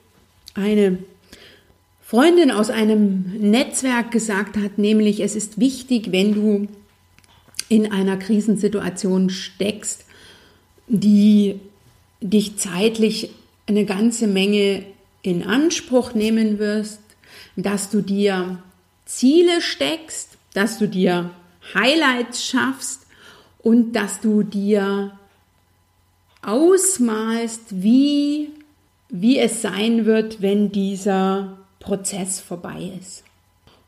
eine 0.54 0.98
Freundin 2.02 2.50
aus 2.50 2.70
einem 2.70 3.36
Netzwerk 3.38 4.10
gesagt 4.10 4.56
hat, 4.56 4.78
nämlich 4.78 5.20
es 5.20 5.36
ist 5.36 5.60
wichtig, 5.60 6.10
wenn 6.10 6.34
du 6.34 6.68
in 7.68 7.90
einer 7.92 8.16
Krisensituation 8.16 9.30
steckst, 9.30 10.04
die 10.88 11.60
dich 12.20 12.56
zeitlich 12.56 13.30
eine 13.66 13.84
ganze 13.84 14.26
Menge 14.26 14.84
in 15.22 15.44
Anspruch 15.44 16.14
nehmen 16.14 16.58
wirst, 16.58 17.00
dass 17.56 17.90
du 17.90 18.02
dir 18.02 18.60
Ziele 19.06 19.60
steckst, 19.60 20.30
dass 20.52 20.78
du 20.78 20.88
dir 20.88 21.30
Highlights 21.74 22.44
schaffst 22.44 23.06
und 23.58 23.92
dass 23.92 24.20
du 24.20 24.42
dir 24.42 25.12
ausmalst, 26.42 27.82
wie, 27.82 28.50
wie 29.08 29.38
es 29.38 29.62
sein 29.62 30.06
wird, 30.06 30.40
wenn 30.40 30.72
dieser 30.72 31.58
Prozess 31.80 32.40
vorbei 32.40 32.92
ist. 33.00 33.24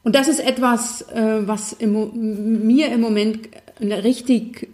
Und 0.03 0.17
das 0.17 0.29
ist 0.29 0.41
etwas, 0.41 1.03
äh, 1.13 1.47
was 1.47 1.73
im, 1.73 2.67
mir 2.67 2.93
im 2.93 3.01
Moment 3.01 3.49
eine 3.81 4.05
richtig, 4.05 4.69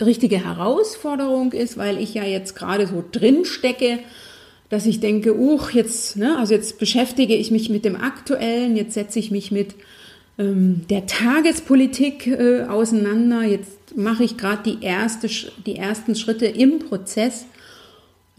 richtige 0.00 0.44
Herausforderung 0.44 1.52
ist, 1.52 1.76
weil 1.76 1.98
ich 1.98 2.14
ja 2.14 2.24
jetzt 2.24 2.54
gerade 2.54 2.86
so 2.86 3.04
drin 3.10 3.44
stecke, 3.44 3.98
dass 4.68 4.86
ich 4.86 5.00
denke, 5.00 5.36
uch, 5.36 5.70
jetzt, 5.70 6.16
ne, 6.16 6.38
also 6.38 6.54
jetzt 6.54 6.78
beschäftige 6.78 7.34
ich 7.34 7.50
mich 7.50 7.68
mit 7.68 7.84
dem 7.84 7.96
Aktuellen, 7.96 8.76
jetzt 8.76 8.94
setze 8.94 9.18
ich 9.18 9.32
mich 9.32 9.50
mit 9.50 9.74
ähm, 10.40 10.86
der 10.88 11.06
Tagespolitik 11.06 12.26
äh, 12.26 12.62
auseinander, 12.62 13.42
jetzt 13.42 13.96
mache 13.96 14.24
ich 14.24 14.38
gerade 14.38 14.62
die, 14.64 14.82
erste, 14.82 15.28
die 15.66 15.76
ersten 15.76 16.14
Schritte 16.14 16.46
im 16.46 16.78
Prozess, 16.78 17.44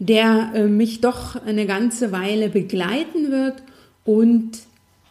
der 0.00 0.50
äh, 0.54 0.66
mich 0.66 1.00
doch 1.00 1.36
eine 1.46 1.66
ganze 1.66 2.10
Weile 2.10 2.48
begleiten 2.48 3.30
wird 3.30 3.62
und 4.04 4.58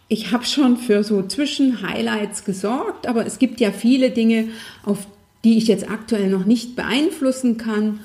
ich 0.09 0.33
habe 0.33 0.43
schon 0.43 0.75
für 0.75 1.05
so 1.05 1.23
Zwischenhighlights 1.23 2.43
gesorgt, 2.43 3.07
aber 3.07 3.25
es 3.25 3.39
gibt 3.39 3.61
ja 3.61 3.71
viele 3.71 4.09
Dinge, 4.09 4.49
auf 4.83 5.07
die 5.45 5.57
ich 5.57 5.67
jetzt 5.67 5.89
aktuell 5.89 6.29
noch 6.29 6.45
nicht 6.45 6.75
beeinflussen 6.75 7.55
kann. 7.57 8.01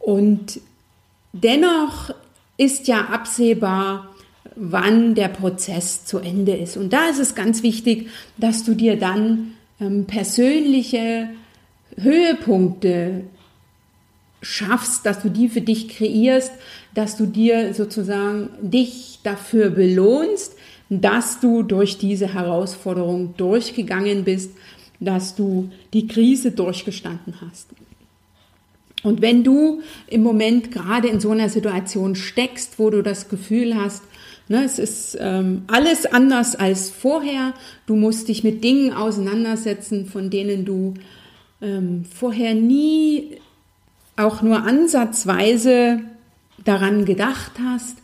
Und 0.00 0.60
dennoch 1.34 2.14
ist 2.56 2.88
ja 2.88 3.02
absehbar, 3.02 4.11
wann 4.56 5.14
der 5.14 5.28
Prozess 5.28 6.04
zu 6.04 6.18
Ende 6.18 6.52
ist. 6.52 6.76
Und 6.76 6.92
da 6.92 7.08
ist 7.08 7.18
es 7.18 7.34
ganz 7.34 7.62
wichtig, 7.62 8.08
dass 8.36 8.64
du 8.64 8.74
dir 8.74 8.98
dann 8.98 9.52
ähm, 9.80 10.06
persönliche 10.06 11.28
Höhepunkte 11.96 13.24
schaffst, 14.40 15.06
dass 15.06 15.22
du 15.22 15.30
die 15.30 15.48
für 15.48 15.60
dich 15.60 15.88
kreierst, 15.88 16.52
dass 16.94 17.16
du 17.16 17.26
dir 17.26 17.74
sozusagen 17.74 18.50
dich 18.60 19.20
dafür 19.22 19.70
belohnst, 19.70 20.56
dass 20.90 21.40
du 21.40 21.62
durch 21.62 21.98
diese 21.98 22.34
Herausforderung 22.34 23.34
durchgegangen 23.36 24.24
bist, 24.24 24.50
dass 25.00 25.34
du 25.34 25.70
die 25.92 26.06
Krise 26.06 26.50
durchgestanden 26.50 27.40
hast. 27.40 27.68
Und 29.02 29.20
wenn 29.20 29.42
du 29.42 29.82
im 30.06 30.22
Moment 30.22 30.70
gerade 30.70 31.08
in 31.08 31.20
so 31.20 31.30
einer 31.30 31.48
Situation 31.48 32.14
steckst, 32.14 32.78
wo 32.78 32.90
du 32.90 33.02
das 33.02 33.28
Gefühl 33.28 33.76
hast, 33.76 34.02
ne, 34.48 34.64
es 34.64 34.78
ist 34.78 35.18
ähm, 35.20 35.62
alles 35.66 36.06
anders 36.06 36.54
als 36.54 36.90
vorher, 36.90 37.54
du 37.86 37.96
musst 37.96 38.28
dich 38.28 38.44
mit 38.44 38.62
Dingen 38.62 38.92
auseinandersetzen, 38.92 40.06
von 40.06 40.30
denen 40.30 40.64
du 40.64 40.94
ähm, 41.60 42.04
vorher 42.04 42.54
nie 42.54 43.38
auch 44.16 44.42
nur 44.42 44.62
ansatzweise 44.64 46.00
daran 46.64 47.04
gedacht 47.04 47.52
hast, 47.62 47.96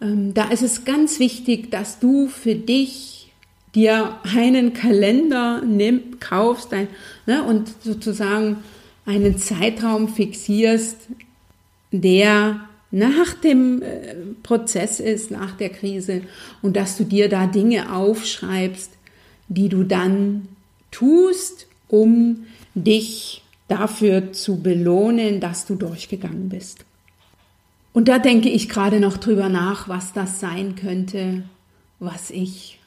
ähm, 0.00 0.34
da 0.34 0.44
ist 0.50 0.62
es 0.62 0.84
ganz 0.84 1.18
wichtig, 1.18 1.70
dass 1.70 1.98
du 1.98 2.28
für 2.28 2.54
dich 2.54 3.32
dir 3.74 4.18
einen 4.34 4.72
Kalender 4.72 5.62
nimm, 5.62 6.18
kaufst 6.20 6.72
ein, 6.72 6.88
ne, 7.26 7.42
und 7.42 7.72
sozusagen 7.82 8.58
einen 9.04 9.38
Zeitraum 9.38 10.08
fixierst, 10.08 10.96
der 11.90 12.68
nach 12.90 13.34
dem 13.34 13.82
äh, 13.82 14.14
Prozess 14.42 15.00
ist, 15.00 15.30
nach 15.30 15.56
der 15.56 15.70
Krise 15.70 16.22
und 16.60 16.76
dass 16.76 16.96
du 16.96 17.04
dir 17.04 17.28
da 17.28 17.46
Dinge 17.46 17.94
aufschreibst, 17.94 18.92
die 19.48 19.68
du 19.68 19.82
dann 19.82 20.48
tust, 20.90 21.66
um 21.88 22.44
dich 22.74 23.42
dafür 23.68 24.32
zu 24.32 24.60
belohnen, 24.60 25.40
dass 25.40 25.66
du 25.66 25.74
durchgegangen 25.74 26.48
bist. 26.50 26.84
Und 27.94 28.08
da 28.08 28.18
denke 28.18 28.48
ich 28.48 28.68
gerade 28.68 29.00
noch 29.00 29.16
drüber 29.16 29.48
nach, 29.48 29.88
was 29.88 30.12
das 30.12 30.40
sein 30.40 30.76
könnte, 30.76 31.44
was 31.98 32.30
ich 32.30 32.78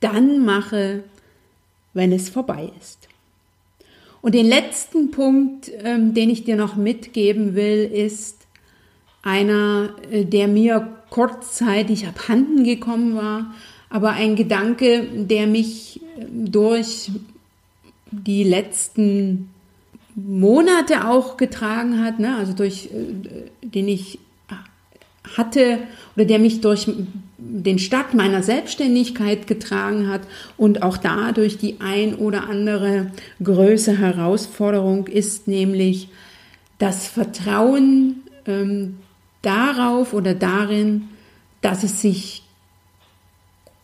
dann 0.00 0.44
mache, 0.44 1.04
wenn 1.92 2.12
es 2.12 2.28
vorbei 2.28 2.70
ist. 2.80 3.09
Und 4.22 4.34
den 4.34 4.46
letzten 4.46 5.10
Punkt, 5.10 5.70
ähm, 5.82 6.14
den 6.14 6.30
ich 6.30 6.44
dir 6.44 6.56
noch 6.56 6.76
mitgeben 6.76 7.54
will, 7.54 7.90
ist 7.92 8.36
einer, 9.22 9.90
äh, 10.10 10.24
der 10.24 10.48
mir 10.48 10.96
kurzzeitig 11.10 12.06
abhanden 12.06 12.64
gekommen 12.64 13.16
war, 13.16 13.54
aber 13.88 14.10
ein 14.10 14.36
Gedanke, 14.36 15.06
der 15.14 15.46
mich 15.46 16.00
durch 16.30 17.10
die 18.10 18.44
letzten 18.44 19.50
Monate 20.14 21.08
auch 21.08 21.36
getragen 21.36 22.02
hat, 22.04 22.18
ne? 22.18 22.36
also 22.36 22.52
durch 22.52 22.86
äh, 22.86 23.66
den 23.66 23.88
ich 23.88 24.18
hatte 25.36 25.78
oder 26.16 26.24
der 26.24 26.38
mich 26.38 26.60
durch 26.60 26.88
den 27.38 27.78
Start 27.78 28.14
meiner 28.14 28.42
Selbstständigkeit 28.42 29.46
getragen 29.46 30.08
hat 30.08 30.22
und 30.56 30.82
auch 30.82 30.96
dadurch 30.96 31.58
die 31.58 31.80
ein 31.80 32.14
oder 32.14 32.48
andere 32.48 33.10
größere 33.42 33.98
Herausforderung 33.98 35.06
ist, 35.06 35.48
nämlich 35.48 36.08
das 36.78 37.06
Vertrauen 37.06 38.22
ähm, 38.46 38.98
darauf 39.42 40.12
oder 40.12 40.34
darin, 40.34 41.08
dass 41.60 41.82
es 41.82 42.00
sich, 42.00 42.42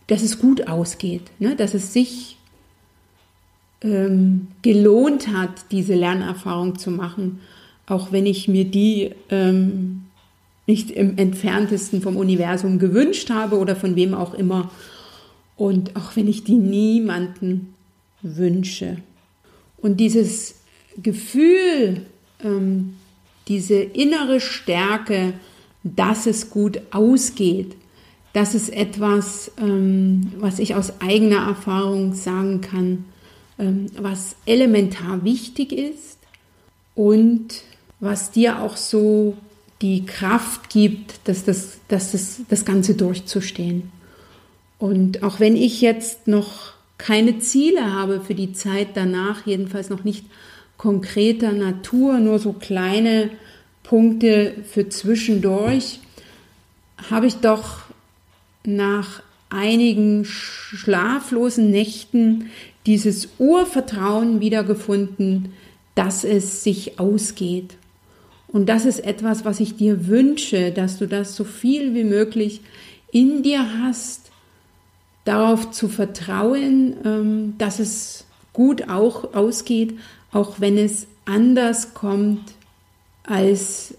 dass 0.07 0.23
es 0.23 0.39
gut 0.39 0.69
ausgeht, 0.69 1.23
ne? 1.39 1.57
dass 1.57 1.75
es 1.75 1.93
sich 1.93 2.37
ähm, 3.83 4.49
gelohnt 4.63 5.29
hat, 5.29 5.51
diese 5.71 5.95
Lernerfahrung 5.95 6.79
zu 6.79 6.91
machen, 6.91 7.41
auch 7.87 8.13
wenn 8.13 8.27
ich 8.27 8.49
mir 8.49 8.65
die 8.65 9.13
ähm, 9.31 10.07
nicht 10.67 10.91
im 10.91 11.17
entferntesten 11.17 12.03
vom 12.03 12.17
Universum 12.17 12.79
gewünscht 12.79 13.31
habe 13.31 13.59
oder 13.59 13.77
von 13.77 13.97
wem 13.97 14.15
auch 14.15 14.35
immer. 14.35 14.71
Und 15.57 15.97
auch 15.97 16.17
wenn 16.17 16.29
ich 16.29 16.45
die 16.45 16.57
niemanden 16.57 17.75
wünsche. 18.23 18.99
Und 19.79 19.99
dieses 19.99 20.57
Gefühl, 21.03 22.03
ähm, 22.43 22.95
diese 23.49 23.77
innere 23.77 24.41
Stärke, 24.41 25.35
dass 25.85 26.27
es 26.27 26.51
gut 26.51 26.81
ausgeht, 26.91 27.77
das 28.33 28.55
ist 28.55 28.71
etwas, 28.71 29.53
ähm, 29.59 30.33
was 30.39 30.59
ich 30.59 30.75
aus 30.75 31.01
eigener 31.01 31.47
Erfahrung 31.47 32.15
sagen 32.15 32.61
kann, 32.61 33.05
ähm, 33.59 33.87
was 33.99 34.37
elementar 34.45 35.25
wichtig 35.25 35.73
ist 35.73 36.19
und 36.95 37.63
was 38.01 38.33
dir 38.33 38.61
auch 38.61 38.77
so 38.77 39.37
die 39.83 40.07
Kraft 40.07 40.71
gibt, 40.71 41.21
dass 41.25 41.45
das, 41.45 41.79
dass 41.89 42.13
das, 42.13 42.41
das 42.49 42.65
Ganze 42.65 42.95
durchzustehen. 42.95 43.91
Und 44.79 45.23
auch 45.23 45.41
wenn 45.41 45.57
ich 45.57 45.81
jetzt 45.81 46.29
noch 46.29 46.75
keine 46.99 47.39
Ziele 47.39 47.93
habe 47.93 48.21
für 48.21 48.35
die 48.35 48.53
Zeit 48.53 48.89
danach, 48.95 49.47
jedenfalls 49.47 49.91
noch 49.91 50.05
nicht 50.05 50.25
konkreter 50.77 51.53
Natur, 51.53 52.19
nur 52.19 52.39
so 52.39 52.53
kleine 52.53 53.31
Punkte 53.83 54.55
für 54.71 54.89
zwischendurch, 54.89 56.01
habe 57.11 57.27
ich 57.27 57.37
doch 57.37 57.81
nach 58.65 59.23
einigen 59.49 60.25
schlaflosen 60.25 61.71
Nächten 61.71 62.51
dieses 62.87 63.29
Urvertrauen 63.39 64.41
wiedergefunden, 64.41 65.53
dass 65.95 66.25
es 66.25 66.63
sich 66.63 66.99
ausgeht. 66.99 67.77
Und 68.57 68.71
das 68.71 68.87
ist 68.87 69.01
etwas, 69.01 69.45
was 69.45 69.61
ich 69.61 69.77
dir 69.77 70.07
wünsche, 70.07 70.73
dass 70.73 70.97
du 70.99 71.07
das 71.07 71.37
so 71.37 71.45
viel 71.45 71.93
wie 71.93 72.05
möglich 72.05 72.63
in 73.13 73.43
dir 73.43 73.83
hast, 73.83 74.31
darauf 75.27 75.73
zu 75.73 75.89
vertrauen, 75.89 76.97
ähm, 77.05 77.55
dass 77.59 77.81
es 77.81 78.25
gut 78.55 78.89
auch 78.89 79.35
ausgeht, 79.35 79.99
auch 80.33 80.59
wenn 80.59 80.79
es 80.79 81.07
anders 81.27 81.93
kommt, 81.93 82.55
als 83.25 83.93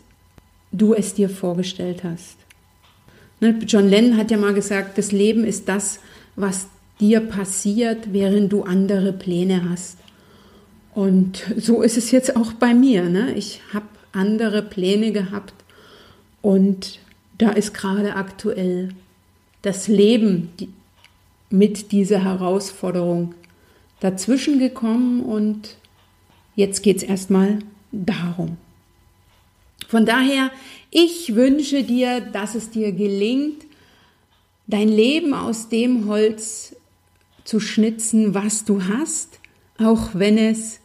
du 0.72 0.96
es 0.96 1.14
dir 1.14 1.30
vorgestellt 1.30 2.04
hast. 2.04 2.38
Ne, 3.40 3.60
John 3.68 3.88
Lennon 3.88 4.18
hat 4.18 4.32
ja 4.32 4.38
mal 4.38 4.56
gesagt, 4.56 4.98
das 4.98 5.12
Leben 5.12 5.44
ist 5.44 5.70
das, 5.70 6.00
was 6.36 6.66
dir 7.00 7.20
passiert, 7.20 8.12
während 8.12 8.52
du 8.52 8.64
andere 8.64 9.14
Pläne 9.14 9.70
hast. 9.70 10.00
Und 10.96 11.46
so 11.58 11.84
ist 11.84 11.96
es 11.96 12.10
jetzt 12.10 12.36
auch 12.36 12.54
bei 12.54 12.74
mir. 12.74 13.04
Ne? 13.04 13.34
Ich 13.36 13.62
habe 13.72 13.86
andere 14.18 14.62
Pläne 14.62 15.12
gehabt 15.12 15.54
und 16.42 17.00
da 17.38 17.52
ist 17.52 17.74
gerade 17.74 18.16
aktuell 18.16 18.90
das 19.62 19.88
Leben 19.88 20.50
mit 21.50 21.92
dieser 21.92 22.24
Herausforderung 22.24 23.36
dazwischen 24.00 24.60
gekommen 24.60 25.24
und 25.24 25.78
jetzt 26.56 26.84
geht 26.84 26.98
es 26.98 27.04
erstmal 27.04 27.60
darum. 27.92 28.58
Von 29.88 30.06
daher, 30.06 30.52
ich 30.92 31.36
wünsche 31.36 31.84
dir, 31.84 32.20
dass 32.20 32.56
es 32.56 32.70
dir 32.70 32.92
gelingt, 32.92 33.66
dein 34.68 34.90
Leben 34.90 35.34
aus 35.34 35.70
dem 35.70 36.08
Holz 36.08 36.76
zu 37.46 37.60
schnitzen, 37.60 38.34
was 38.34 38.66
du 38.66 38.84
hast, 38.84 39.40
auch 39.80 40.10
wenn 40.14 40.38
es 40.38 40.82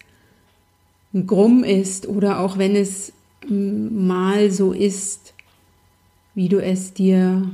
grumm 1.26 1.64
ist 1.64 2.06
oder 2.06 2.40
auch 2.40 2.58
wenn 2.58 2.76
es 2.76 3.12
mal 3.50 4.50
so 4.50 4.72
ist, 4.72 5.34
wie 6.34 6.48
du 6.48 6.62
es 6.62 6.94
dir 6.94 7.50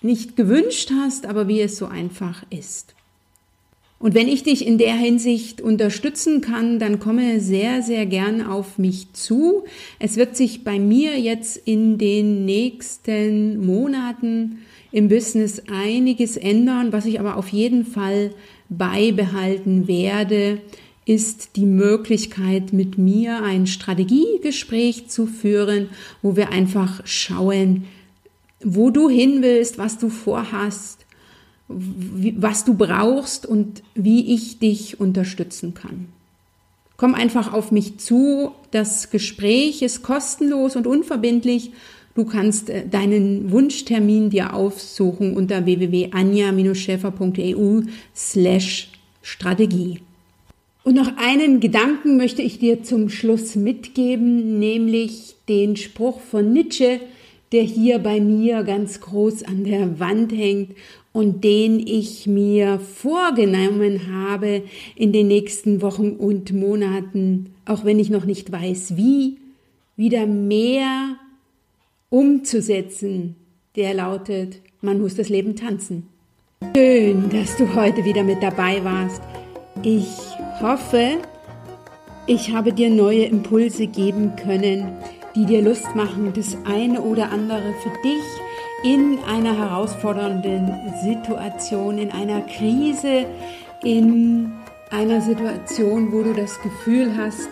nicht 0.00 0.36
gewünscht 0.36 0.90
hast, 0.92 1.26
aber 1.26 1.48
wie 1.48 1.60
es 1.60 1.76
so 1.76 1.86
einfach 1.86 2.44
ist. 2.50 2.94
Und 4.02 4.14
wenn 4.14 4.26
ich 4.26 4.42
dich 4.42 4.66
in 4.66 4.78
der 4.78 4.96
Hinsicht 4.96 5.60
unterstützen 5.60 6.40
kann, 6.40 6.80
dann 6.80 6.98
komme 6.98 7.38
sehr, 7.38 7.82
sehr 7.82 8.04
gern 8.04 8.44
auf 8.44 8.76
mich 8.76 9.12
zu. 9.12 9.62
Es 10.00 10.16
wird 10.16 10.36
sich 10.36 10.64
bei 10.64 10.80
mir 10.80 11.20
jetzt 11.20 11.56
in 11.56 11.98
den 11.98 12.44
nächsten 12.44 13.64
Monaten 13.64 14.58
im 14.90 15.08
Business 15.08 15.62
einiges 15.70 16.36
ändern, 16.36 16.92
was 16.92 17.06
ich 17.06 17.20
aber 17.20 17.36
auf 17.36 17.48
jeden 17.50 17.84
Fall 17.84 18.32
beibehalten 18.68 19.86
werde, 19.86 20.60
ist 21.04 21.56
die 21.56 21.66
Möglichkeit, 21.66 22.72
mit 22.72 22.96
mir 22.96 23.42
ein 23.42 23.66
Strategiegespräch 23.66 25.08
zu 25.08 25.26
führen, 25.26 25.88
wo 26.22 26.36
wir 26.36 26.50
einfach 26.50 27.02
schauen, 27.04 27.86
wo 28.62 28.90
du 28.90 29.08
hin 29.08 29.42
willst, 29.42 29.78
was 29.78 29.98
du 29.98 30.08
vorhast, 30.08 31.04
was 31.68 32.64
du 32.64 32.74
brauchst 32.74 33.46
und 33.46 33.82
wie 33.94 34.32
ich 34.34 34.60
dich 34.60 35.00
unterstützen 35.00 35.74
kann. 35.74 36.06
Komm 36.96 37.16
einfach 37.16 37.52
auf 37.52 37.72
mich 37.72 37.98
zu. 37.98 38.52
Das 38.70 39.10
Gespräch 39.10 39.82
ist 39.82 40.02
kostenlos 40.02 40.76
und 40.76 40.86
unverbindlich. 40.86 41.72
Du 42.14 42.24
kannst 42.26 42.70
äh, 42.70 42.86
deinen 42.86 43.50
Wunschtermin 43.50 44.30
dir 44.30 44.54
aufsuchen 44.54 45.34
unter 45.34 45.64
www.anja-schäfer.eu 45.64 47.80
slash 48.14 48.92
Strategie. 49.22 49.98
Und 50.84 50.96
noch 50.96 51.16
einen 51.16 51.60
Gedanken 51.60 52.16
möchte 52.16 52.42
ich 52.42 52.58
dir 52.58 52.82
zum 52.82 53.08
Schluss 53.08 53.54
mitgeben, 53.54 54.58
nämlich 54.58 55.36
den 55.48 55.76
Spruch 55.76 56.20
von 56.20 56.52
Nietzsche, 56.52 57.00
der 57.52 57.62
hier 57.62 57.98
bei 58.00 58.20
mir 58.20 58.64
ganz 58.64 59.00
groß 59.00 59.44
an 59.44 59.64
der 59.64 60.00
Wand 60.00 60.32
hängt 60.32 60.74
und 61.12 61.44
den 61.44 61.78
ich 61.78 62.26
mir 62.26 62.80
vorgenommen 62.80 64.10
habe 64.10 64.62
in 64.96 65.12
den 65.12 65.28
nächsten 65.28 65.82
Wochen 65.82 66.12
und 66.12 66.52
Monaten, 66.52 67.54
auch 67.64 67.84
wenn 67.84 68.00
ich 68.00 68.10
noch 68.10 68.24
nicht 68.24 68.50
weiß 68.50 68.96
wie, 68.96 69.36
wieder 69.96 70.26
mehr 70.26 71.16
umzusetzen. 72.10 73.36
Der 73.76 73.94
lautet, 73.94 74.60
man 74.80 75.00
muss 75.00 75.14
das 75.14 75.28
Leben 75.28 75.54
tanzen. 75.54 76.08
Schön, 76.74 77.28
dass 77.30 77.56
du 77.56 77.72
heute 77.74 78.04
wieder 78.04 78.24
mit 78.24 78.42
dabei 78.42 78.82
warst. 78.82 79.22
Ich 79.82 80.06
hoffe, 80.62 81.18
ich 82.26 82.54
habe 82.54 82.72
dir 82.72 82.88
neue 82.88 83.24
Impulse 83.24 83.88
geben 83.88 84.36
können, 84.36 84.96
die 85.34 85.44
dir 85.44 85.60
Lust 85.60 85.94
machen, 85.96 86.32
das 86.34 86.56
eine 86.64 87.02
oder 87.02 87.30
andere 87.30 87.74
für 87.82 87.90
dich 88.02 88.22
in 88.84 89.18
einer 89.26 89.56
herausfordernden 89.56 90.70
Situation, 91.02 91.98
in 91.98 92.10
einer 92.10 92.42
Krise, 92.42 93.26
in 93.82 94.52
einer 94.90 95.20
Situation, 95.20 96.12
wo 96.12 96.22
du 96.22 96.32
das 96.32 96.60
Gefühl 96.62 97.16
hast, 97.16 97.48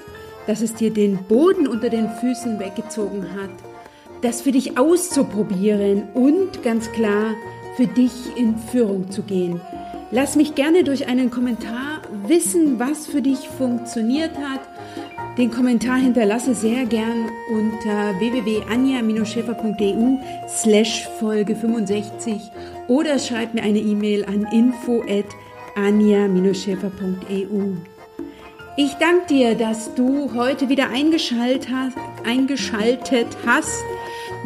dass 0.47 0.61
es 0.61 0.75
dir 0.75 0.93
den 0.93 1.17
Boden 1.25 1.67
unter 1.67 1.89
den 1.89 2.09
Füßen 2.09 2.59
weggezogen 2.59 3.27
hat, 3.35 3.51
das 4.23 4.43
für 4.43 4.53
dich 4.53 4.79
auszuprobieren 4.79 6.05
und 6.15 6.63
ganz 6.63 6.91
klar 6.93 7.35
für 7.77 7.87
dich 7.87 8.13
in 8.37 8.57
Führung 8.57 9.11
zu 9.11 9.23
gehen. 9.23 9.61
Lass 10.13 10.35
mich 10.35 10.57
gerne 10.57 10.83
durch 10.83 11.07
einen 11.07 11.31
Kommentar 11.31 12.03
wissen, 12.27 12.81
was 12.81 13.07
für 13.07 13.23
dich 13.23 13.49
funktioniert 13.49 14.37
hat. 14.39 14.59
Den 15.39 15.53
Kommentar 15.53 15.99
hinterlasse 15.99 16.53
sehr 16.55 16.85
gern 16.85 17.29
unter 17.53 18.19
www.anja-schäfer.eu 18.19 20.19
slash 20.49 21.09
Folge 21.21 21.55
65 21.55 22.51
oder 22.89 23.21
schreib 23.21 23.55
mir 23.55 23.63
eine 23.63 23.79
E-Mail 23.79 24.25
an 24.25 24.49
info 24.53 25.03
at 25.03 25.27
anja-schäfer.eu. 25.77 27.75
Ich 28.77 28.95
danke 28.95 29.27
dir, 29.29 29.55
dass 29.55 29.95
du 29.95 30.35
heute 30.35 30.69
wieder 30.69 30.91
eingeschaltet 30.91 31.69
hast, 31.73 31.97
eingeschaltet 32.25 33.29
hast 33.47 33.85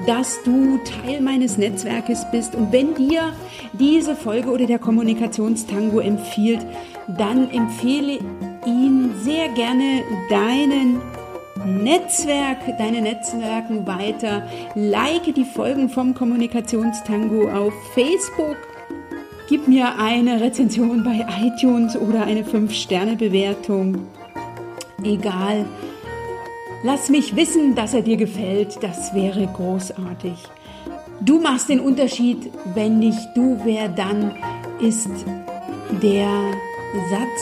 dass 0.06 0.42
du 0.42 0.78
Teil 0.78 1.20
meines 1.20 1.56
Netzwerkes 1.56 2.26
bist. 2.30 2.54
Und 2.54 2.72
wenn 2.72 2.94
dir 2.94 3.32
diese 3.72 4.16
Folge 4.16 4.50
oder 4.50 4.66
der 4.66 4.78
Kommunikationstango 4.78 6.00
empfiehlt, 6.00 6.64
dann 7.08 7.50
empfehle 7.50 8.18
ihn 8.66 9.10
sehr 9.22 9.48
gerne 9.50 10.02
deinen 10.30 11.00
Netzwerk, 11.64 12.58
deine 12.78 13.00
Netzwerken 13.00 13.86
weiter. 13.86 14.46
Like 14.74 15.34
die 15.34 15.44
Folgen 15.44 15.88
vom 15.88 16.14
Kommunikationstango 16.14 17.48
auf 17.48 17.72
Facebook. 17.94 18.56
Gib 19.48 19.68
mir 19.68 19.98
eine 19.98 20.40
Rezension 20.40 21.04
bei 21.04 21.26
iTunes 21.42 21.96
oder 21.96 22.24
eine 22.24 22.42
5-Sterne-Bewertung. 22.42 24.06
Egal. 25.02 25.66
Lass 26.86 27.08
mich 27.08 27.34
wissen, 27.34 27.74
dass 27.74 27.94
er 27.94 28.02
dir 28.02 28.18
gefällt. 28.18 28.82
Das 28.82 29.14
wäre 29.14 29.46
großartig. 29.46 30.34
Du 31.22 31.40
machst 31.40 31.70
den 31.70 31.80
Unterschied. 31.80 32.50
Wenn 32.74 32.98
nicht 32.98 33.26
du, 33.34 33.58
wer 33.64 33.88
dann 33.88 34.34
ist 34.82 35.08
der 36.02 36.28
Satz, 37.08 37.40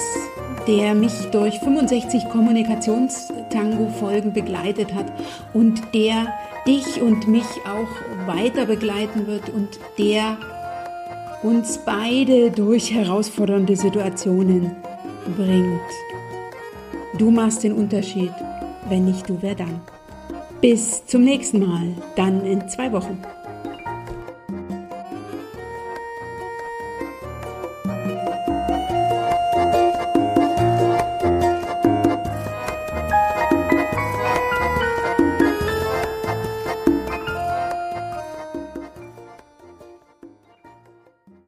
der 0.68 0.94
mich 0.94 1.12
durch 1.32 1.58
65 1.58 2.28
Kommunikationstango-Folgen 2.28 4.32
begleitet 4.32 4.94
hat 4.94 5.12
und 5.52 5.82
der 5.92 6.32
dich 6.64 7.02
und 7.02 7.26
mich 7.26 7.48
auch 7.66 7.88
weiter 8.28 8.66
begleiten 8.66 9.26
wird 9.26 9.50
und 9.50 9.80
der 9.98 10.38
uns 11.42 11.78
beide 11.78 12.52
durch 12.52 12.94
herausfordernde 12.94 13.74
Situationen 13.74 14.76
bringt. 15.36 15.80
Du 17.18 17.32
machst 17.32 17.64
den 17.64 17.72
Unterschied. 17.72 18.30
Wenn 18.88 19.04
nicht 19.04 19.28
du, 19.28 19.38
wer 19.40 19.54
dann? 19.54 19.80
Bis 20.60 21.06
zum 21.06 21.22
nächsten 21.22 21.60
Mal, 21.60 21.94
dann 22.16 22.44
in 22.44 22.68
zwei 22.68 22.92
Wochen. 22.92 23.18